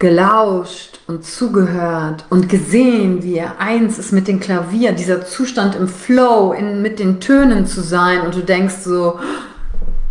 [0.00, 5.88] gelauscht und zugehört und gesehen, wie er eins ist mit dem Klavier, dieser Zustand im
[5.88, 9.18] Flow, in, mit den Tönen zu sein und du denkst so,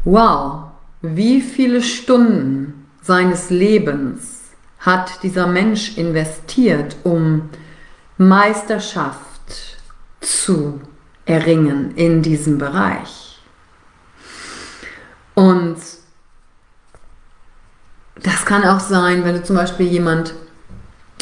[0.05, 0.63] wow,
[1.01, 4.39] wie viele Stunden seines Lebens
[4.79, 7.49] hat dieser Mensch investiert, um
[8.17, 9.19] Meisterschaft
[10.21, 10.79] zu
[11.25, 13.22] erringen in diesem Bereich.
[15.35, 15.77] Und
[18.21, 20.33] das kann auch sein, wenn du zum Beispiel jemand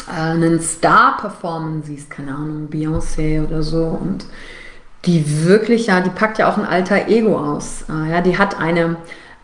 [0.08, 4.26] äh, einen Star performen siehst, keine Ahnung, Beyoncé oder so, und
[5.04, 7.84] die wirklich, ja, die packt ja auch ein alter Ego aus.
[7.88, 8.96] Äh, ja, die hat eine,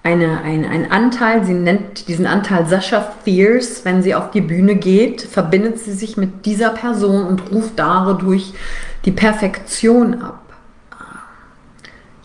[0.03, 4.77] eine, ein, einen Anteil, sie nennt diesen Anteil Sascha Fierce, wenn sie auf die Bühne
[4.77, 8.53] geht, verbindet sie sich mit dieser Person und ruft dadurch
[9.05, 10.48] die Perfektion ab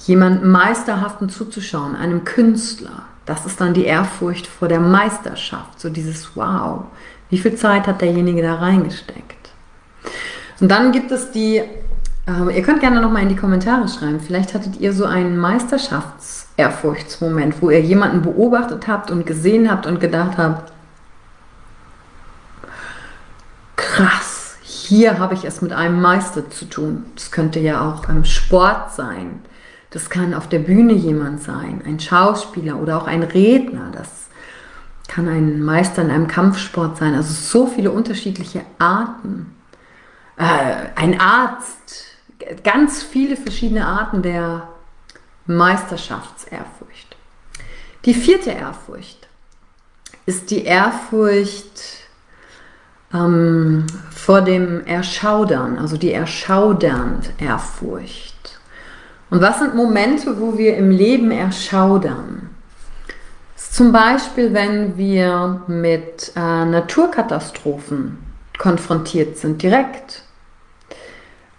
[0.07, 3.03] jemandem Meisterhaften zuzuschauen, einem Künstler.
[3.25, 6.83] Das ist dann die Ehrfurcht vor der Meisterschaft, so dieses Wow,
[7.29, 9.51] wie viel Zeit hat derjenige da reingesteckt.
[10.59, 11.71] Und dann gibt es die, äh,
[12.53, 17.69] ihr könnt gerne nochmal in die Kommentare schreiben, vielleicht hattet ihr so einen Meisterschaftsehrfurchtsmoment, wo
[17.69, 20.73] ihr jemanden beobachtet habt und gesehen habt und gedacht habt,
[23.77, 27.05] krass, hier habe ich es mit einem Meister zu tun.
[27.15, 29.39] Das könnte ja auch im Sport sein
[29.93, 33.91] das kann auf der Bühne jemand sein, ein Schauspieler oder auch ein Redner.
[33.93, 34.09] Das
[35.07, 37.13] kann ein Meister in einem Kampfsport sein.
[37.13, 39.55] Also so viele unterschiedliche Arten.
[40.35, 42.05] Äh, ein Arzt,
[42.63, 44.67] ganz viele verschiedene Arten der
[45.45, 47.15] Meisterschaftsehrfurcht.
[48.05, 49.27] Die vierte Ehrfurcht
[50.25, 51.99] ist die Ehrfurcht
[53.13, 58.32] ähm, vor dem Erschaudern, also die erschaudernd Ehrfurcht.
[59.33, 62.51] Und was sind Momente, wo wir im Leben erschaudern?
[63.55, 68.19] Zum Beispiel, wenn wir mit äh, Naturkatastrophen
[68.59, 70.21] konfrontiert sind, direkt.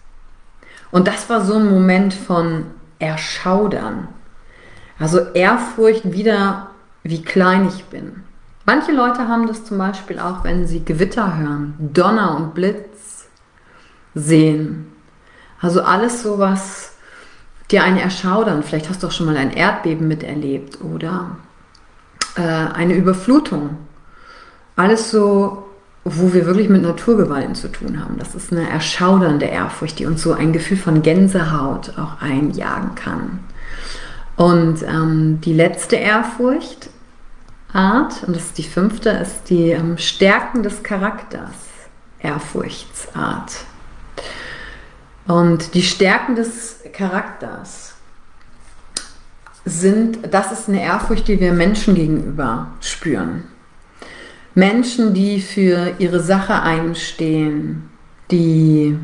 [0.92, 2.66] Und das war so ein Moment von
[3.00, 4.08] Erschaudern.
[5.00, 6.70] Also Ehrfurcht wieder,
[7.04, 8.24] wie klein ich bin.
[8.66, 13.28] Manche Leute haben das zum Beispiel auch, wenn sie Gewitter hören, Donner und Blitz.
[14.14, 14.88] sehen.
[15.62, 16.97] Also alles so, was
[17.72, 21.38] dir ein Erschaudern, vielleicht hast du auch schon mal ein Erdbeben miterlebt oder
[22.36, 23.78] äh, eine Überflutung.
[24.76, 25.66] Alles so,
[26.06, 28.18] wo wir wirklich mit Naturgewalten zu tun haben.
[28.18, 33.40] Das ist eine erschaudernde Ehrfurcht, die uns so ein Gefühl von Gänsehaut auch einjagen kann.
[34.38, 36.92] Und ähm, die letzte Ehrfurchtart,
[37.74, 41.68] und das ist die fünfte, ist die ähm, Stärken des Charakters.
[42.20, 43.67] Ehrfurchtsart.
[45.28, 47.96] Und die Stärken des Charakters
[49.66, 53.44] sind, das ist eine Ehrfurcht, die wir Menschen gegenüber spüren.
[54.56, 57.90] Menschen, die für ihre Sache einstehen,
[58.32, 58.98] die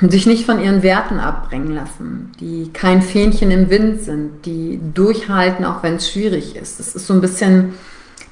[0.00, 5.64] sich nicht von ihren Werten abbringen lassen, die kein Fähnchen im Wind sind, die durchhalten,
[5.64, 6.80] auch wenn es schwierig ist.
[6.80, 7.74] Das ist so ein bisschen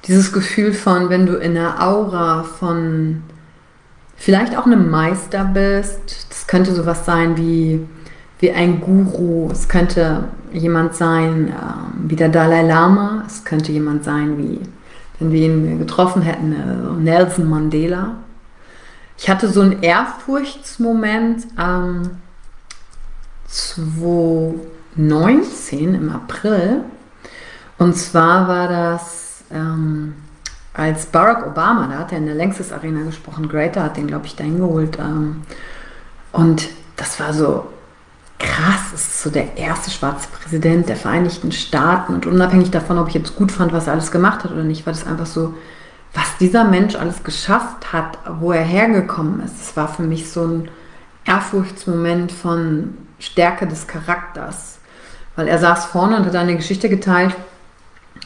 [0.06, 3.22] dieses Gefühl von, wenn du in einer Aura von
[4.18, 6.26] vielleicht auch einem Meister bist.
[6.28, 7.86] Das könnte sowas sein wie,
[8.40, 9.48] wie ein Guru.
[9.50, 11.52] Es könnte jemand sein äh,
[12.08, 13.22] wie der Dalai Lama.
[13.26, 14.60] Es könnte jemand sein wie,
[15.18, 18.16] wenn wir ihn getroffen hätten, äh, Nelson Mandela.
[19.16, 22.10] Ich hatte so einen Ehrfurchtsmoment ähm,
[23.48, 26.82] 2019 im April.
[27.78, 30.12] Und zwar war das ähm,
[30.78, 34.26] als Barack Obama, da hat er in der Längstes Arena gesprochen, Greater hat den, glaube
[34.26, 34.96] ich, dahin geholt.
[34.98, 35.42] Ähm,
[36.30, 37.66] und das war so
[38.38, 42.14] krass, es ist so der erste schwarze Präsident der Vereinigten Staaten.
[42.14, 44.86] Und unabhängig davon, ob ich jetzt gut fand, was er alles gemacht hat oder nicht,
[44.86, 45.54] war das einfach so,
[46.14, 49.60] was dieser Mensch alles geschafft hat, wo er hergekommen ist.
[49.60, 50.68] Es war für mich so ein
[51.24, 54.78] Ehrfurchtsmoment von Stärke des Charakters.
[55.34, 57.34] Weil er saß vorne und hat eine Geschichte geteilt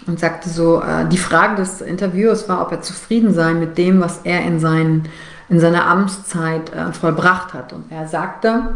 [0.07, 4.01] und sagte so, äh, die Frage des Interviewers war, ob er zufrieden sei mit dem,
[4.01, 5.09] was er in, seinen,
[5.49, 7.73] in seiner Amtszeit äh, vollbracht hat.
[7.73, 8.75] Und er sagte,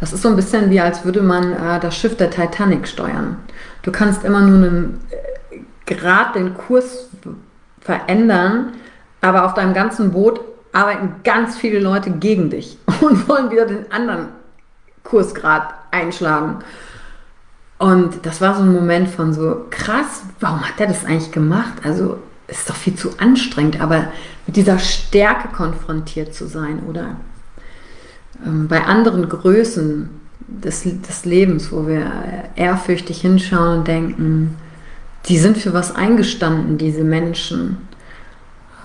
[0.00, 3.38] das ist so ein bisschen wie, als würde man äh, das Schiff der Titanic steuern.
[3.82, 5.00] Du kannst immer nur einen,
[5.86, 7.10] Grad den Kurs
[7.80, 8.72] verändern,
[9.20, 10.40] aber auf deinem ganzen Boot
[10.72, 14.28] arbeiten ganz viele Leute gegen dich und wollen wieder den anderen
[15.02, 16.60] Kursgrad einschlagen.
[17.84, 21.74] Und das war so ein Moment von so, krass, warum hat er das eigentlich gemacht?
[21.84, 22.16] Also
[22.48, 24.06] ist doch viel zu anstrengend, aber
[24.46, 27.16] mit dieser Stärke konfrontiert zu sein oder
[28.42, 30.08] ähm, bei anderen Größen
[30.48, 32.10] des, des Lebens, wo wir
[32.56, 34.56] ehrfürchtig hinschauen und denken,
[35.26, 37.76] die sind für was eingestanden, diese Menschen.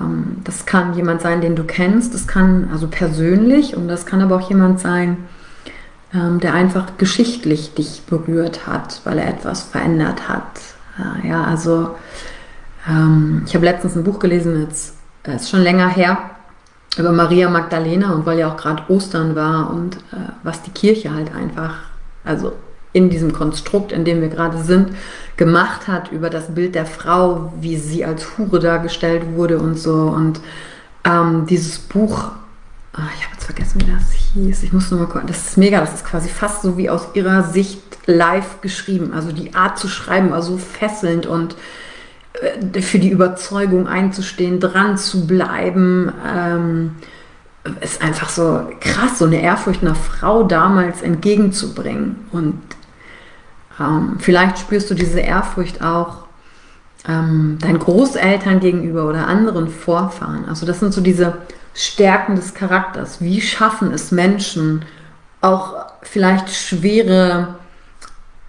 [0.01, 4.19] Ähm, das kann jemand sein, den du kennst, das kann also persönlich und das kann
[4.19, 5.15] aber auch jemand sein,
[6.11, 10.59] der einfach geschichtlich dich berührt hat, weil er etwas verändert hat.
[11.23, 11.95] Ja, also
[12.87, 16.17] ähm, ich habe letztens ein Buch gelesen, jetzt äh, ist schon länger her,
[16.97, 21.13] über Maria Magdalena und weil ja auch gerade Ostern war und äh, was die Kirche
[21.13, 21.75] halt einfach,
[22.23, 22.53] also
[22.91, 24.89] in diesem Konstrukt, in dem wir gerade sind,
[25.37, 29.93] gemacht hat über das Bild der Frau, wie sie als Hure dargestellt wurde und so.
[29.93, 30.41] Und
[31.05, 32.31] ähm, dieses Buch
[32.93, 34.63] Ah, ich habe jetzt vergessen, wie das hieß.
[34.63, 35.27] Ich muss nur mal gucken.
[35.27, 35.79] Das ist mega.
[35.79, 39.13] Das ist quasi fast so wie aus ihrer Sicht live geschrieben.
[39.13, 41.55] Also die Art zu schreiben war so fesselnd und
[42.73, 46.95] äh, für die Überzeugung einzustehen, dran zu bleiben, ähm,
[47.81, 52.27] ist einfach so krass, so eine Ehrfurcht einer Frau damals entgegenzubringen.
[52.31, 52.59] Und
[53.79, 56.25] ähm, vielleicht spürst du diese Ehrfurcht auch
[57.07, 60.45] ähm, deinen Großeltern gegenüber oder anderen Vorfahren.
[60.45, 61.37] Also das sind so diese
[61.73, 63.21] Stärken des Charakters.
[63.21, 64.85] Wie schaffen es Menschen,
[65.41, 67.55] auch vielleicht schwere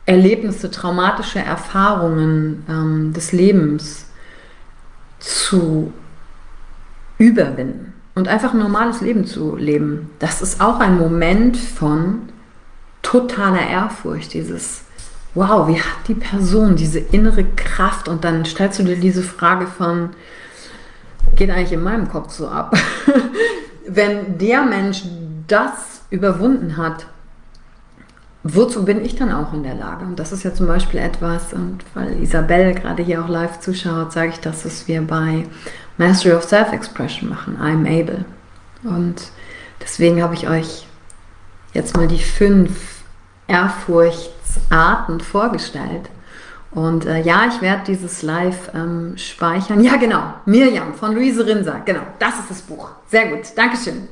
[0.07, 4.07] Erlebnisse, traumatische Erfahrungen ähm, des Lebens
[5.21, 5.93] zu
[7.19, 10.11] überwinden und einfach ein normales Leben zu leben.
[10.19, 12.23] Das ist auch ein Moment von
[13.03, 14.83] totaler Ehrfurcht, dieses
[15.35, 18.09] Wow, wie hat die Person diese innere Kraft?
[18.09, 20.11] Und dann stellst du dir diese Frage von,
[21.37, 22.77] geht eigentlich in meinem Kopf so ab.
[23.87, 25.03] Wenn der Mensch
[25.47, 27.07] das überwunden hat,
[28.43, 30.05] wozu bin ich dann auch in der Lage?
[30.05, 34.13] Und das ist ja zum Beispiel etwas, und weil Isabelle gerade hier auch live zuschaut,
[34.13, 35.47] sage ich das, was wir bei
[35.99, 38.25] Mastery of Self-Expression machen, I'm able.
[38.85, 39.31] Und
[39.81, 40.87] deswegen habe ich euch
[41.75, 43.03] jetzt mal die fünf
[43.47, 46.09] Ehrfurchtsarten vorgestellt.
[46.73, 49.83] Und äh, ja, ich werde dieses Live ähm, speichern.
[49.83, 50.23] Ja, genau.
[50.47, 51.83] Mirjam von Luise Rinser.
[51.85, 52.91] Genau, das ist das Buch.
[53.09, 53.41] Sehr gut.
[53.57, 54.09] Dankeschön.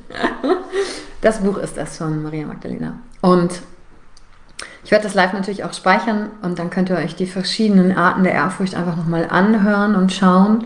[1.21, 2.95] das Buch ist das von Maria Magdalena.
[3.21, 3.63] Und
[4.83, 8.25] ich werde das Live natürlich auch speichern und dann könnt ihr euch die verschiedenen Arten
[8.25, 10.65] der Ehrfurcht einfach nochmal anhören und schauen.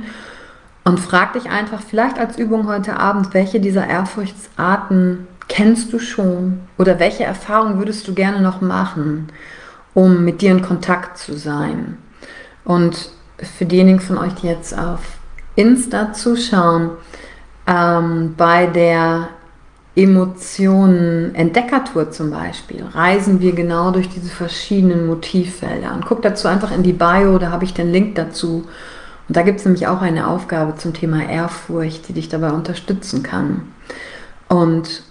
[0.85, 6.61] Und frag dich einfach vielleicht als Übung heute Abend, welche dieser Ehrfurchtsarten kennst du schon
[6.79, 9.29] oder welche Erfahrungen würdest du gerne noch machen,
[9.95, 11.99] um mit dir in Kontakt zu sein.
[12.65, 15.01] Und für diejenigen von euch, die jetzt auf
[15.57, 16.91] Insta zuschauen,
[17.67, 19.29] ähm, bei der
[19.95, 25.93] Emotionen Entdeckertour zum Beispiel reisen wir genau durch diese verschiedenen Motivfelder.
[25.93, 28.65] Und guck dazu einfach in die Bio, da habe ich den Link dazu.
[29.29, 33.23] Und da gibt es nämlich auch eine Aufgabe zum Thema Ehrfurcht, die dich dabei unterstützen
[33.23, 33.69] kann.
[34.49, 35.03] Und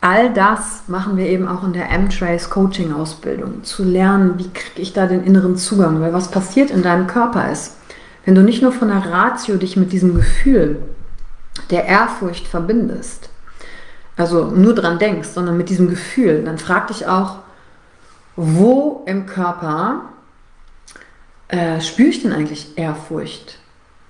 [0.00, 4.82] all das machen wir eben auch in der M-Trace Coaching Ausbildung, zu lernen, wie kriege
[4.82, 7.76] ich da den inneren Zugang, weil was passiert in deinem Körper ist,
[8.24, 10.82] wenn du nicht nur von der Ratio dich mit diesem Gefühl
[11.70, 13.30] der Ehrfurcht verbindest,
[14.16, 17.38] also nur dran denkst, sondern mit diesem Gefühl, dann frag dich auch,
[18.34, 20.02] wo im Körper
[21.48, 23.58] äh, spüre ich denn eigentlich Ehrfurcht?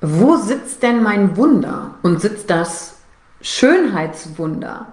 [0.01, 1.95] Wo sitzt denn mein Wunder?
[2.03, 2.97] Und sitzt das
[3.41, 4.87] Schönheitswunder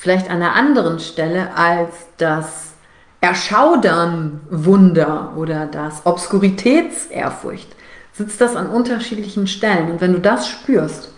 [0.00, 2.72] vielleicht an einer anderen Stelle als das
[3.20, 7.76] Erschaudern-Wunder oder das Obskuritätsehrfurcht?
[8.14, 9.90] Sitzt das an unterschiedlichen Stellen?
[9.90, 11.12] Und wenn du das spürst,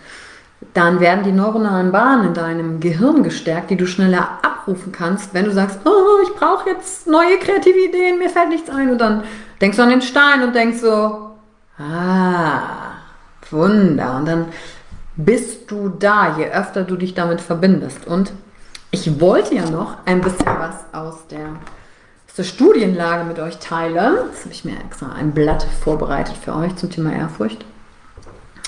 [0.73, 5.45] dann werden die neuronalen Bahnen in deinem Gehirn gestärkt, die du schneller abrufen kannst, wenn
[5.45, 8.91] du sagst, oh, ich brauche jetzt neue kreative Ideen, mir fällt nichts ein.
[8.91, 9.23] Und dann
[9.61, 11.29] denkst du an den Stein und denkst so,
[11.77, 12.63] ah,
[13.49, 14.17] Wunder.
[14.17, 14.47] Und dann
[15.15, 18.05] bist du da, je öfter du dich damit verbindest.
[18.07, 18.33] Und
[18.93, 21.47] ich wollte ja noch ein bisschen was aus der,
[22.27, 24.17] aus der Studienlage mit euch teilen.
[24.29, 27.65] Jetzt habe ich mir extra ein Blatt vorbereitet für euch zum Thema Ehrfurcht.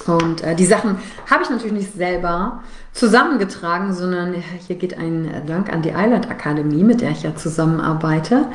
[0.08, 0.98] Und äh, die Sachen
[1.30, 6.84] habe ich natürlich nicht selber zusammengetragen, sondern hier geht ein Dank an die Island Akademie,
[6.84, 8.48] mit der ich ja zusammenarbeite,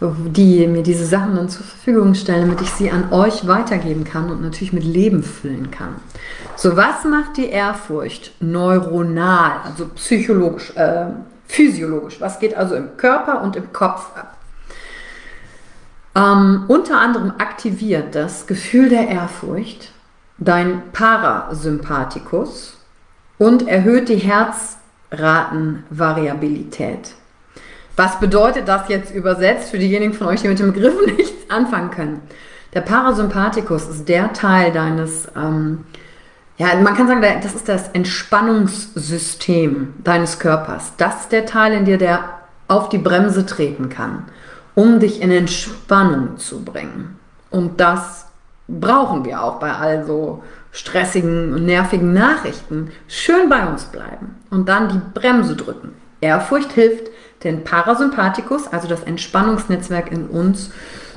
[0.00, 4.30] die mir diese Sachen dann zur Verfügung stellen, damit ich sie an euch weitergeben kann
[4.30, 5.96] und natürlich mit Leben füllen kann.
[6.56, 11.08] So, was macht die Ehrfurcht neuronal, also psychologisch, äh,
[11.46, 12.18] physiologisch?
[12.20, 14.38] Was geht also im Körper und im Kopf ab?
[16.14, 19.92] Ähm, unter anderem aktiviert das Gefühl der Ehrfurcht
[20.38, 22.78] dein Parasympathikus
[23.38, 27.16] und erhöht die Herzratenvariabilität.
[28.00, 31.90] Was bedeutet das jetzt übersetzt für diejenigen von euch, die mit dem Begriff nichts anfangen
[31.90, 32.22] können?
[32.72, 35.84] Der Parasympathikus ist der Teil deines, ähm,
[36.56, 40.94] ja, man kann sagen, das ist das Entspannungssystem deines Körpers.
[40.96, 42.24] Das ist der Teil in dir, der
[42.68, 44.24] auf die Bremse treten kann,
[44.74, 47.18] um dich in Entspannung zu bringen.
[47.50, 48.28] Und das
[48.66, 50.42] brauchen wir auch bei all so
[50.72, 52.92] stressigen und nervigen Nachrichten.
[53.08, 55.92] Schön bei uns bleiben und dann die Bremse drücken.
[56.20, 57.10] Ehrfurcht hilft,
[57.44, 60.70] den Parasympathikus, also das Entspannungsnetzwerk in uns,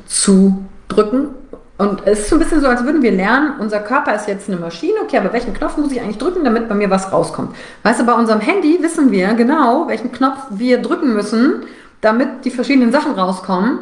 [0.06, 1.30] zu drücken.
[1.78, 4.47] Und es ist so ein bisschen so, als würden wir lernen, unser Körper ist jetzt
[4.47, 7.56] eine Maschine, okay, aber welchen Knopf muss ich eigentlich drücken, damit bei mir was rauskommt?
[7.82, 11.64] Weißt du, bei unserem Handy wissen wir genau, welchen Knopf wir drücken müssen,
[11.99, 13.80] damit die verschiedenen Sachen rauskommen.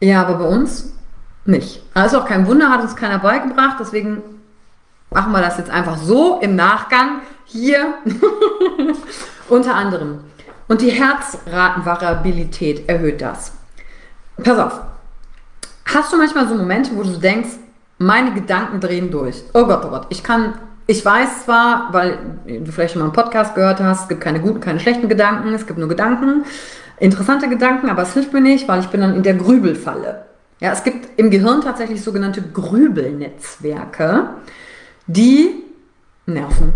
[0.00, 0.94] Ja, aber bei uns
[1.44, 1.82] nicht.
[1.94, 4.22] Also auch kein Wunder, hat uns keiner beigebracht, deswegen
[5.10, 7.94] machen wir das jetzt einfach so im Nachgang hier
[9.48, 10.20] unter anderem.
[10.68, 13.52] Und die Herzratenvariabilität erhöht das.
[14.42, 14.80] Pass auf.
[15.86, 17.48] Hast du manchmal so Momente, wo du denkst,
[17.98, 19.42] meine Gedanken drehen durch.
[19.54, 20.54] Oh Gott, oh Gott, ich kann,
[20.86, 24.40] ich weiß zwar, weil du vielleicht schon mal einen Podcast gehört hast, es gibt keine
[24.40, 26.44] guten, keine schlechten Gedanken, es gibt nur Gedanken,
[26.98, 30.26] interessante Gedanken, aber es hilft mir nicht, weil ich bin dann in der Grübelfalle.
[30.60, 34.28] Ja, es gibt im Gehirn tatsächlich sogenannte Grübelnetzwerke,
[35.06, 35.64] die
[36.26, 36.72] nerven.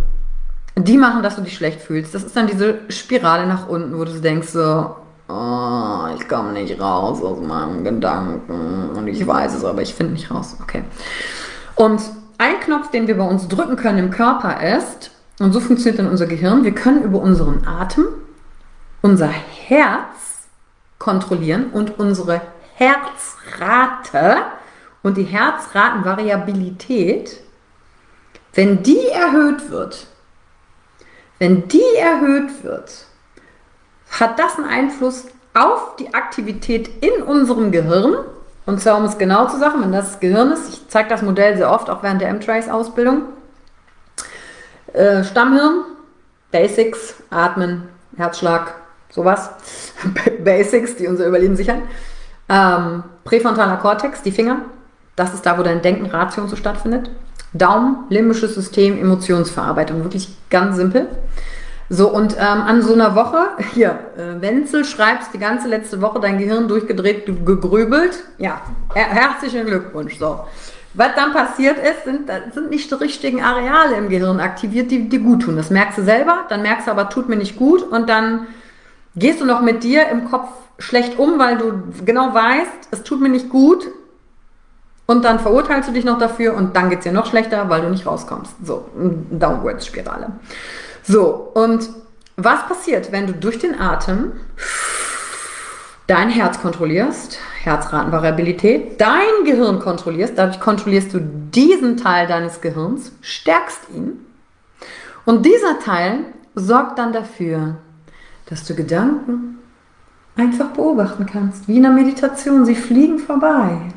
[0.77, 2.15] Die machen, dass du dich schlecht fühlst.
[2.15, 4.97] Das ist dann diese Spirale nach unten, wo du denkst so,
[5.29, 10.15] oh, ich komme nicht raus aus meinem Gedanken und ich weiß es, aber ich finde
[10.15, 10.57] nicht raus.
[10.63, 10.83] Okay.
[11.75, 12.01] Und
[12.39, 16.09] ein Knopf, den wir bei uns drücken können im Körper ist, und so funktioniert dann
[16.09, 18.07] unser Gehirn, wir können über unseren Atem
[19.03, 20.47] unser Herz
[20.99, 22.41] kontrollieren und unsere
[22.75, 24.37] Herzrate
[25.03, 27.41] und die Herzratenvariabilität,
[28.55, 30.07] wenn die erhöht wird,
[31.43, 33.07] wenn die erhöht wird,
[34.13, 38.15] hat das einen Einfluss auf die Aktivität in unserem Gehirn.
[38.65, 41.57] Und zwar, um es genau zu sagen, wenn das, Gehirn ist, ich zeige das Modell
[41.57, 43.25] sehr oft, auch während der M-Trace-Ausbildung.
[44.93, 45.83] Äh, Stammhirn,
[46.53, 48.77] Basics, Atmen, Herzschlag,
[49.11, 49.51] sowas.
[50.45, 51.83] Basics, die unser Überleben sichern.
[52.49, 54.61] Ähm, präfrontaler Kortex, die Finger,
[55.17, 57.11] das ist da, wo dein Denken, Ratio so stattfindet.
[57.55, 61.09] Daumen, limbisches System, Emotionsverarbeitung, wirklich ganz simpel.
[61.89, 66.21] So, und ähm, an so einer Woche, hier, äh, Wenzel schreibst die ganze letzte Woche
[66.21, 68.25] dein Gehirn durchgedreht, gegrübelt.
[68.39, 68.63] Ja,
[68.95, 70.19] her herzlichen Glückwunsch.
[70.19, 70.41] So.
[70.95, 75.21] was dann passiert ist, sind, sind nicht die richtigen Areale im Gehirn aktiviert, die dir
[75.21, 75.57] gut tun.
[75.57, 78.47] Das merkst du selber, dann merkst du aber, tut mir nicht gut und dann
[79.15, 80.49] gehst du noch mit dir im Kopf
[80.79, 83.87] schlecht um, weil du genau weißt, es tut mir nicht gut
[85.13, 87.83] und dann verurteilst du dich noch dafür und dann geht es dir noch schlechter, weil
[87.83, 88.55] du nicht rauskommst.
[88.65, 88.89] So,
[89.31, 90.33] Downwards-Spirale.
[91.03, 91.89] So, und
[92.37, 94.33] was passiert, wenn du durch den Atem
[96.07, 103.91] dein Herz kontrollierst, Herzratenvariabilität, dein Gehirn kontrollierst, dadurch kontrollierst du diesen Teil deines Gehirns, stärkst
[103.95, 104.25] ihn
[105.27, 106.21] und dieser Teil
[106.55, 107.77] sorgt dann dafür,
[108.47, 109.59] dass du Gedanken
[110.37, 113.93] einfach beobachten kannst, wie in der Meditation, sie fliegen vorbei.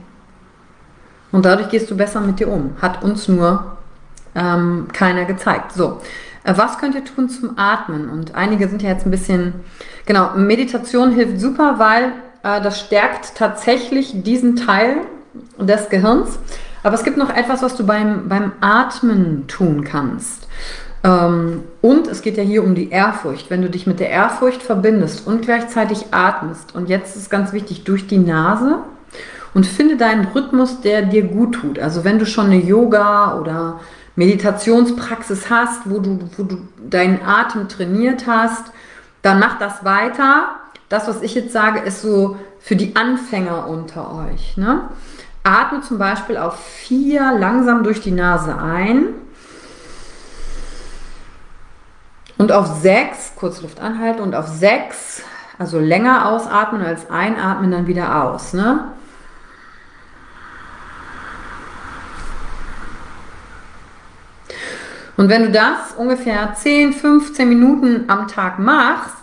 [1.35, 2.77] Und dadurch gehst du besser mit dir um.
[2.81, 3.75] Hat uns nur
[4.35, 5.73] ähm, keiner gezeigt.
[5.73, 5.99] So,
[6.45, 8.07] äh, was könnt ihr tun zum Atmen?
[8.09, 9.53] Und einige sind ja jetzt ein bisschen,
[10.05, 14.95] genau, Meditation hilft super, weil äh, das stärkt tatsächlich diesen Teil
[15.59, 16.39] des Gehirns.
[16.83, 20.47] Aber es gibt noch etwas, was du beim, beim Atmen tun kannst.
[21.03, 23.49] Ähm, und es geht ja hier um die Ehrfurcht.
[23.49, 27.83] Wenn du dich mit der Ehrfurcht verbindest und gleichzeitig atmest, und jetzt ist ganz wichtig,
[27.83, 28.77] durch die Nase
[29.55, 31.79] und finde deinen Rhythmus, der dir gut tut.
[31.79, 33.79] Also wenn du schon eine Yoga oder
[34.17, 36.57] Meditationspraxis hast, wo du, wo du
[36.89, 38.65] deinen Atem trainiert hast,
[39.21, 40.55] dann mach das weiter.
[40.89, 44.57] Das, was ich jetzt sage, ist so für die Anfänger unter euch.
[44.57, 44.89] Ne?
[45.43, 49.05] Atme zum Beispiel auf vier langsam durch die Nase ein.
[52.37, 55.23] Und auf sechs, kurz Luft anhalten, und auf sechs,
[55.57, 58.51] also länger ausatmen als einatmen, dann wieder aus.
[58.51, 58.89] Ne?
[65.17, 69.13] Und wenn du das ungefähr 10, 15 Minuten am Tag machst,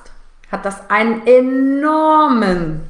[0.50, 2.82] hat das einen enormen,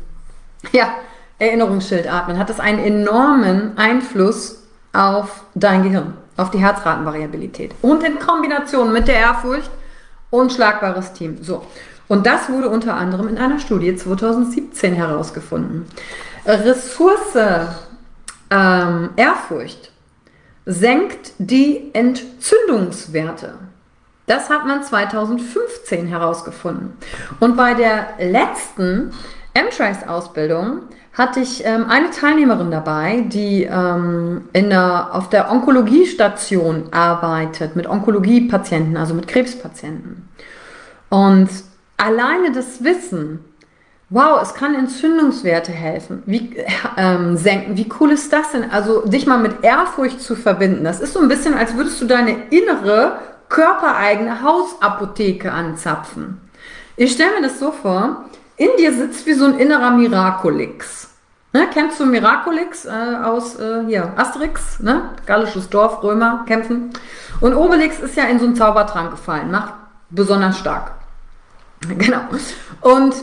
[0.72, 0.94] ja,
[1.38, 7.74] Erinnerungsschild atmen, hat das einen enormen Einfluss auf dein Gehirn, auf die Herzratenvariabilität.
[7.82, 9.70] Und in Kombination mit der Ehrfurcht,
[10.30, 11.38] unschlagbares Team.
[11.42, 11.66] So.
[12.09, 15.86] Und das wurde unter anderem in einer Studie 2017 herausgefunden.
[16.46, 17.36] Ressource
[18.50, 19.91] ähm, Ehrfurcht
[20.65, 23.55] senkt die Entzündungswerte.
[24.27, 26.97] Das hat man 2015 herausgefunden.
[27.41, 29.13] Und bei der letzten
[29.55, 30.83] M-Trace-Ausbildung
[31.13, 37.87] hatte ich ähm, eine Teilnehmerin dabei, die ähm, in der, auf der Onkologiestation arbeitet, mit
[37.87, 40.29] Onkologiepatienten, also mit Krebspatienten.
[41.11, 41.51] Und
[41.99, 43.41] alleine das Wissen,
[44.13, 46.55] wow, es kann Entzündungswerte helfen, wie,
[46.97, 47.77] ähm, senken.
[47.77, 48.71] Wie cool ist das denn?
[48.71, 50.85] Also dich mal mit Ehrfurcht zu verbinden.
[50.85, 56.41] Das ist so ein bisschen, als würdest du deine innere, körpereigene Hausapotheke anzapfen.
[56.97, 61.09] Ich stelle mir das so vor, in dir sitzt wie so ein innerer Miraculix.
[61.55, 62.91] Ne, kennst du Miraculix äh,
[63.25, 65.11] aus äh, hier, Asterix, ne?
[65.27, 66.91] gallisches Dorf, Römer kämpfen.
[67.41, 69.75] Und Obelix ist ja in so einen Zaubertrank gefallen, macht
[70.09, 70.93] besonders stark.
[71.99, 72.21] Genau.
[72.81, 73.15] Und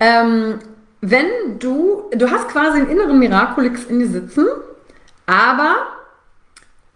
[0.00, 0.58] ähm,
[1.00, 4.46] wenn du, du hast quasi einen inneren Miraculix in dir sitzen,
[5.26, 5.74] aber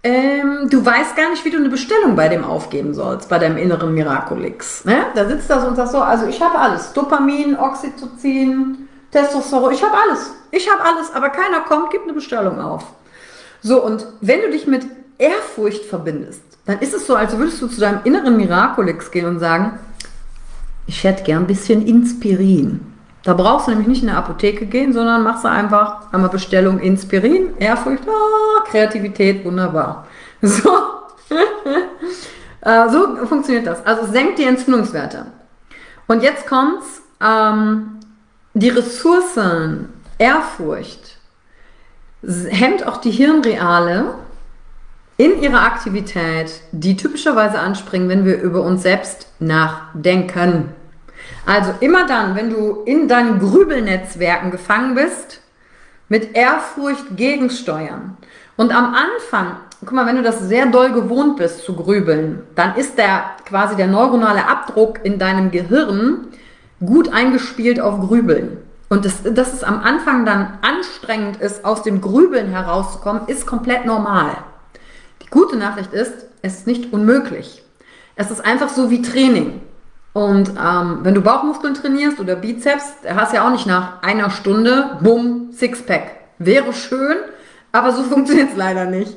[0.03, 3.59] ähm, du weißt gar nicht, wie du eine Bestellung bei dem aufgeben sollst, bei deinem
[3.59, 4.85] inneren Miraculix.
[4.85, 5.07] Ne?
[5.15, 6.93] Da sitzt das und sagt so, also ich habe alles.
[6.93, 10.33] Dopamin, Oxytocin, Testosteron, ich habe alles.
[10.51, 12.85] Ich habe alles, aber keiner kommt, gib eine Bestellung auf.
[13.61, 14.87] So, und wenn du dich mit
[15.19, 19.41] Ehrfurcht verbindest, dann ist es so, als würdest du zu deinem inneren Miraculix gehen und
[19.41, 19.79] sagen,
[20.87, 22.88] ich hätte gern ein bisschen Inspirin.
[23.25, 26.79] Da brauchst du nämlich nicht in eine Apotheke gehen, sondern machst du einfach einmal Bestellung
[26.79, 30.07] Inspirin, Ehrfurcht, oh, Kreativität, wunderbar.
[30.41, 30.71] So.
[32.61, 33.85] äh, so funktioniert das.
[33.85, 35.27] Also senkt die Entzündungswerte.
[36.07, 37.99] Und jetzt kommt's, ähm,
[38.55, 39.89] die Ressourcen,
[40.19, 41.19] Ehrfurcht,
[42.23, 44.15] hemmt auch die Hirnreale
[45.17, 50.71] in ihrer Aktivität, die typischerweise anspringen, wenn wir über uns selbst nachdenken.
[51.49, 55.41] Also immer dann, wenn du in deinen Grübelnetzwerken gefangen bist,
[56.11, 58.19] mit Ehrfurcht gegensteuern.
[58.57, 62.77] Und am Anfang, guck mal, wenn du das sehr doll gewohnt bist zu grübeln, dann
[62.77, 66.27] ist der quasi der neuronale Abdruck in deinem Gehirn
[66.85, 68.59] gut eingespielt auf Grübeln.
[68.91, 73.87] Und das, dass es am Anfang dann anstrengend ist, aus dem Grübeln herauszukommen, ist komplett
[73.87, 74.37] normal.
[75.23, 77.63] Die gute Nachricht ist, es ist nicht unmöglich.
[78.17, 79.63] Es ist einfach so wie Training.
[80.19, 84.99] Und ähm, wenn du Bauchmuskeln trainierst oder Bizeps, hast ja auch nicht nach einer Stunde,
[85.01, 86.11] bumm, Sixpack.
[86.41, 87.19] Wäre schön,
[87.71, 89.17] aber so funktioniert es leider nicht.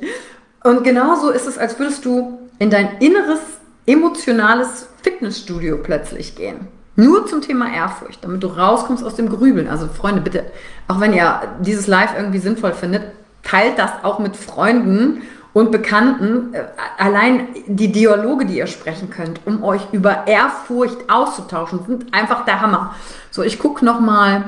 [0.63, 3.39] Und genauso ist es, als würdest du in dein inneres,
[3.87, 6.67] emotionales Fitnessstudio plötzlich gehen.
[6.95, 9.67] Nur zum Thema Ehrfurcht, damit du rauskommst aus dem Grübeln.
[9.69, 10.51] Also Freunde, bitte,
[10.87, 13.05] auch wenn ihr dieses Live irgendwie sinnvoll findet,
[13.41, 15.23] teilt das auch mit Freunden
[15.53, 16.53] und Bekannten.
[16.53, 16.63] Äh,
[16.97, 22.61] allein die Dialoge, die ihr sprechen könnt, um euch über Ehrfurcht auszutauschen, sind einfach der
[22.61, 22.95] Hammer.
[23.29, 24.45] So, ich gucke nochmal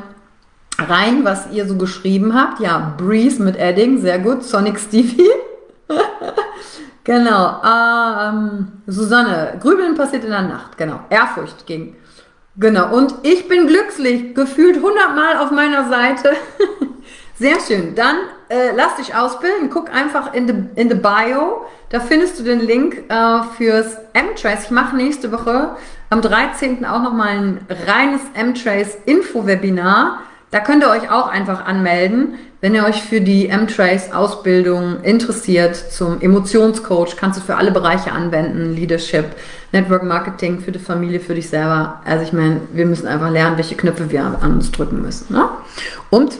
[0.79, 2.59] rein, was ihr so geschrieben habt.
[2.59, 4.43] Ja, Breeze mit Edding, sehr gut.
[4.43, 5.29] Sonic Stevie.
[7.03, 7.61] genau.
[7.63, 10.77] Ähm, Susanne, Grübeln passiert in der Nacht.
[10.77, 10.99] Genau.
[11.09, 11.95] Ehrfurcht ging.
[12.57, 12.95] Genau.
[12.95, 14.35] Und ich bin glücklich.
[14.35, 16.31] Gefühlt hundertmal auf meiner Seite.
[17.43, 17.93] Sehr schön.
[17.93, 18.15] Dann
[18.47, 19.69] äh, lass dich ausbilden.
[19.69, 21.65] Guck einfach in the, in the Bio.
[21.89, 24.63] Da findest du den Link äh, fürs M-Trace.
[24.63, 25.75] Ich mache nächste Woche
[26.09, 26.85] am 13.
[26.85, 30.21] auch nochmal ein reines M-Trace Info-Webinar.
[30.51, 35.75] Da könnt ihr euch auch einfach anmelden, wenn ihr euch für die M-Trace Ausbildung interessiert
[35.75, 37.17] zum Emotionscoach.
[37.17, 38.73] Kannst du für alle Bereiche anwenden.
[38.73, 39.25] Leadership,
[39.73, 42.01] Network Marketing, für die Familie, für dich selber.
[42.05, 45.33] Also ich meine, wir müssen einfach lernen, welche Knöpfe wir an uns drücken müssen.
[45.33, 45.49] Ne?
[46.09, 46.37] Und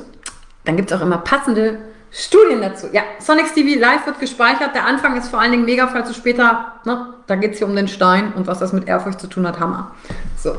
[0.66, 1.80] dann gibt es auch immer passende
[2.12, 2.88] Studien dazu.
[2.92, 4.76] Ja, Sonic TV Live wird gespeichert.
[4.76, 7.68] Der Anfang ist vor allen Dingen mega, falls du später, ne, da geht es hier
[7.68, 9.96] um den Stein und was das mit Ehrfurcht zu tun hat, Hammer.
[10.38, 10.56] So,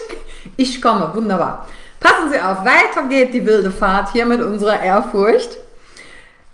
[0.56, 1.68] ich komme, wunderbar.
[2.00, 5.58] Passen Sie auf, weiter geht die wilde Fahrt hier mit unserer Ehrfurcht.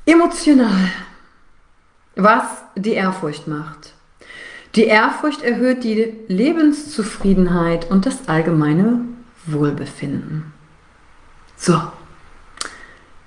[0.05, 0.91] Emotional.
[2.17, 2.45] Was
[2.75, 3.93] die Ehrfurcht macht.
[4.75, 9.01] Die Ehrfurcht erhöht die Lebenszufriedenheit und das allgemeine
[9.47, 10.53] Wohlbefinden.
[11.57, 11.81] So.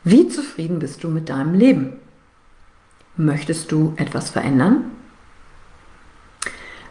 [0.03, 1.93] Wie zufrieden bist du mit deinem Leben?
[3.15, 4.91] Möchtest du etwas verändern?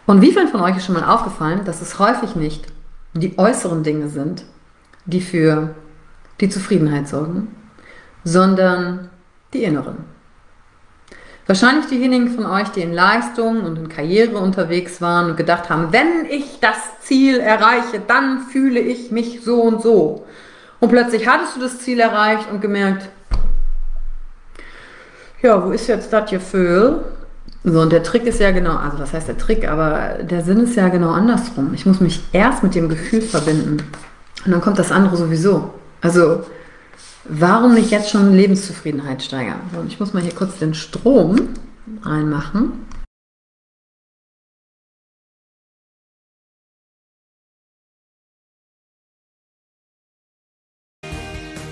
[0.06, 2.66] Und wie vielen von euch ist schon mal aufgefallen, dass es häufig nicht
[3.14, 4.44] die äußeren Dinge sind,
[5.04, 5.74] die für
[6.40, 7.54] die Zufriedenheit sorgen,
[8.24, 9.10] sondern
[9.52, 9.98] die inneren.
[11.46, 15.92] Wahrscheinlich diejenigen von euch, die in Leistung und in Karriere unterwegs waren und gedacht haben,
[15.92, 20.24] wenn ich das Ziel erreiche, dann fühle ich mich so und so.
[20.82, 23.08] Und plötzlich hattest du das Ziel erreicht und gemerkt,
[25.40, 27.04] ja, wo ist jetzt das Gefühl?
[27.62, 30.58] So, und der Trick ist ja genau, also was heißt der Trick, aber der Sinn
[30.58, 31.72] ist ja genau andersrum.
[31.72, 33.76] Ich muss mich erst mit dem Gefühl verbinden.
[34.44, 35.72] Und dann kommt das andere sowieso.
[36.00, 36.42] Also,
[37.26, 39.60] warum nicht jetzt schon Lebenszufriedenheit steigern?
[39.78, 41.50] Und ich muss mal hier kurz den Strom
[42.02, 42.72] reinmachen.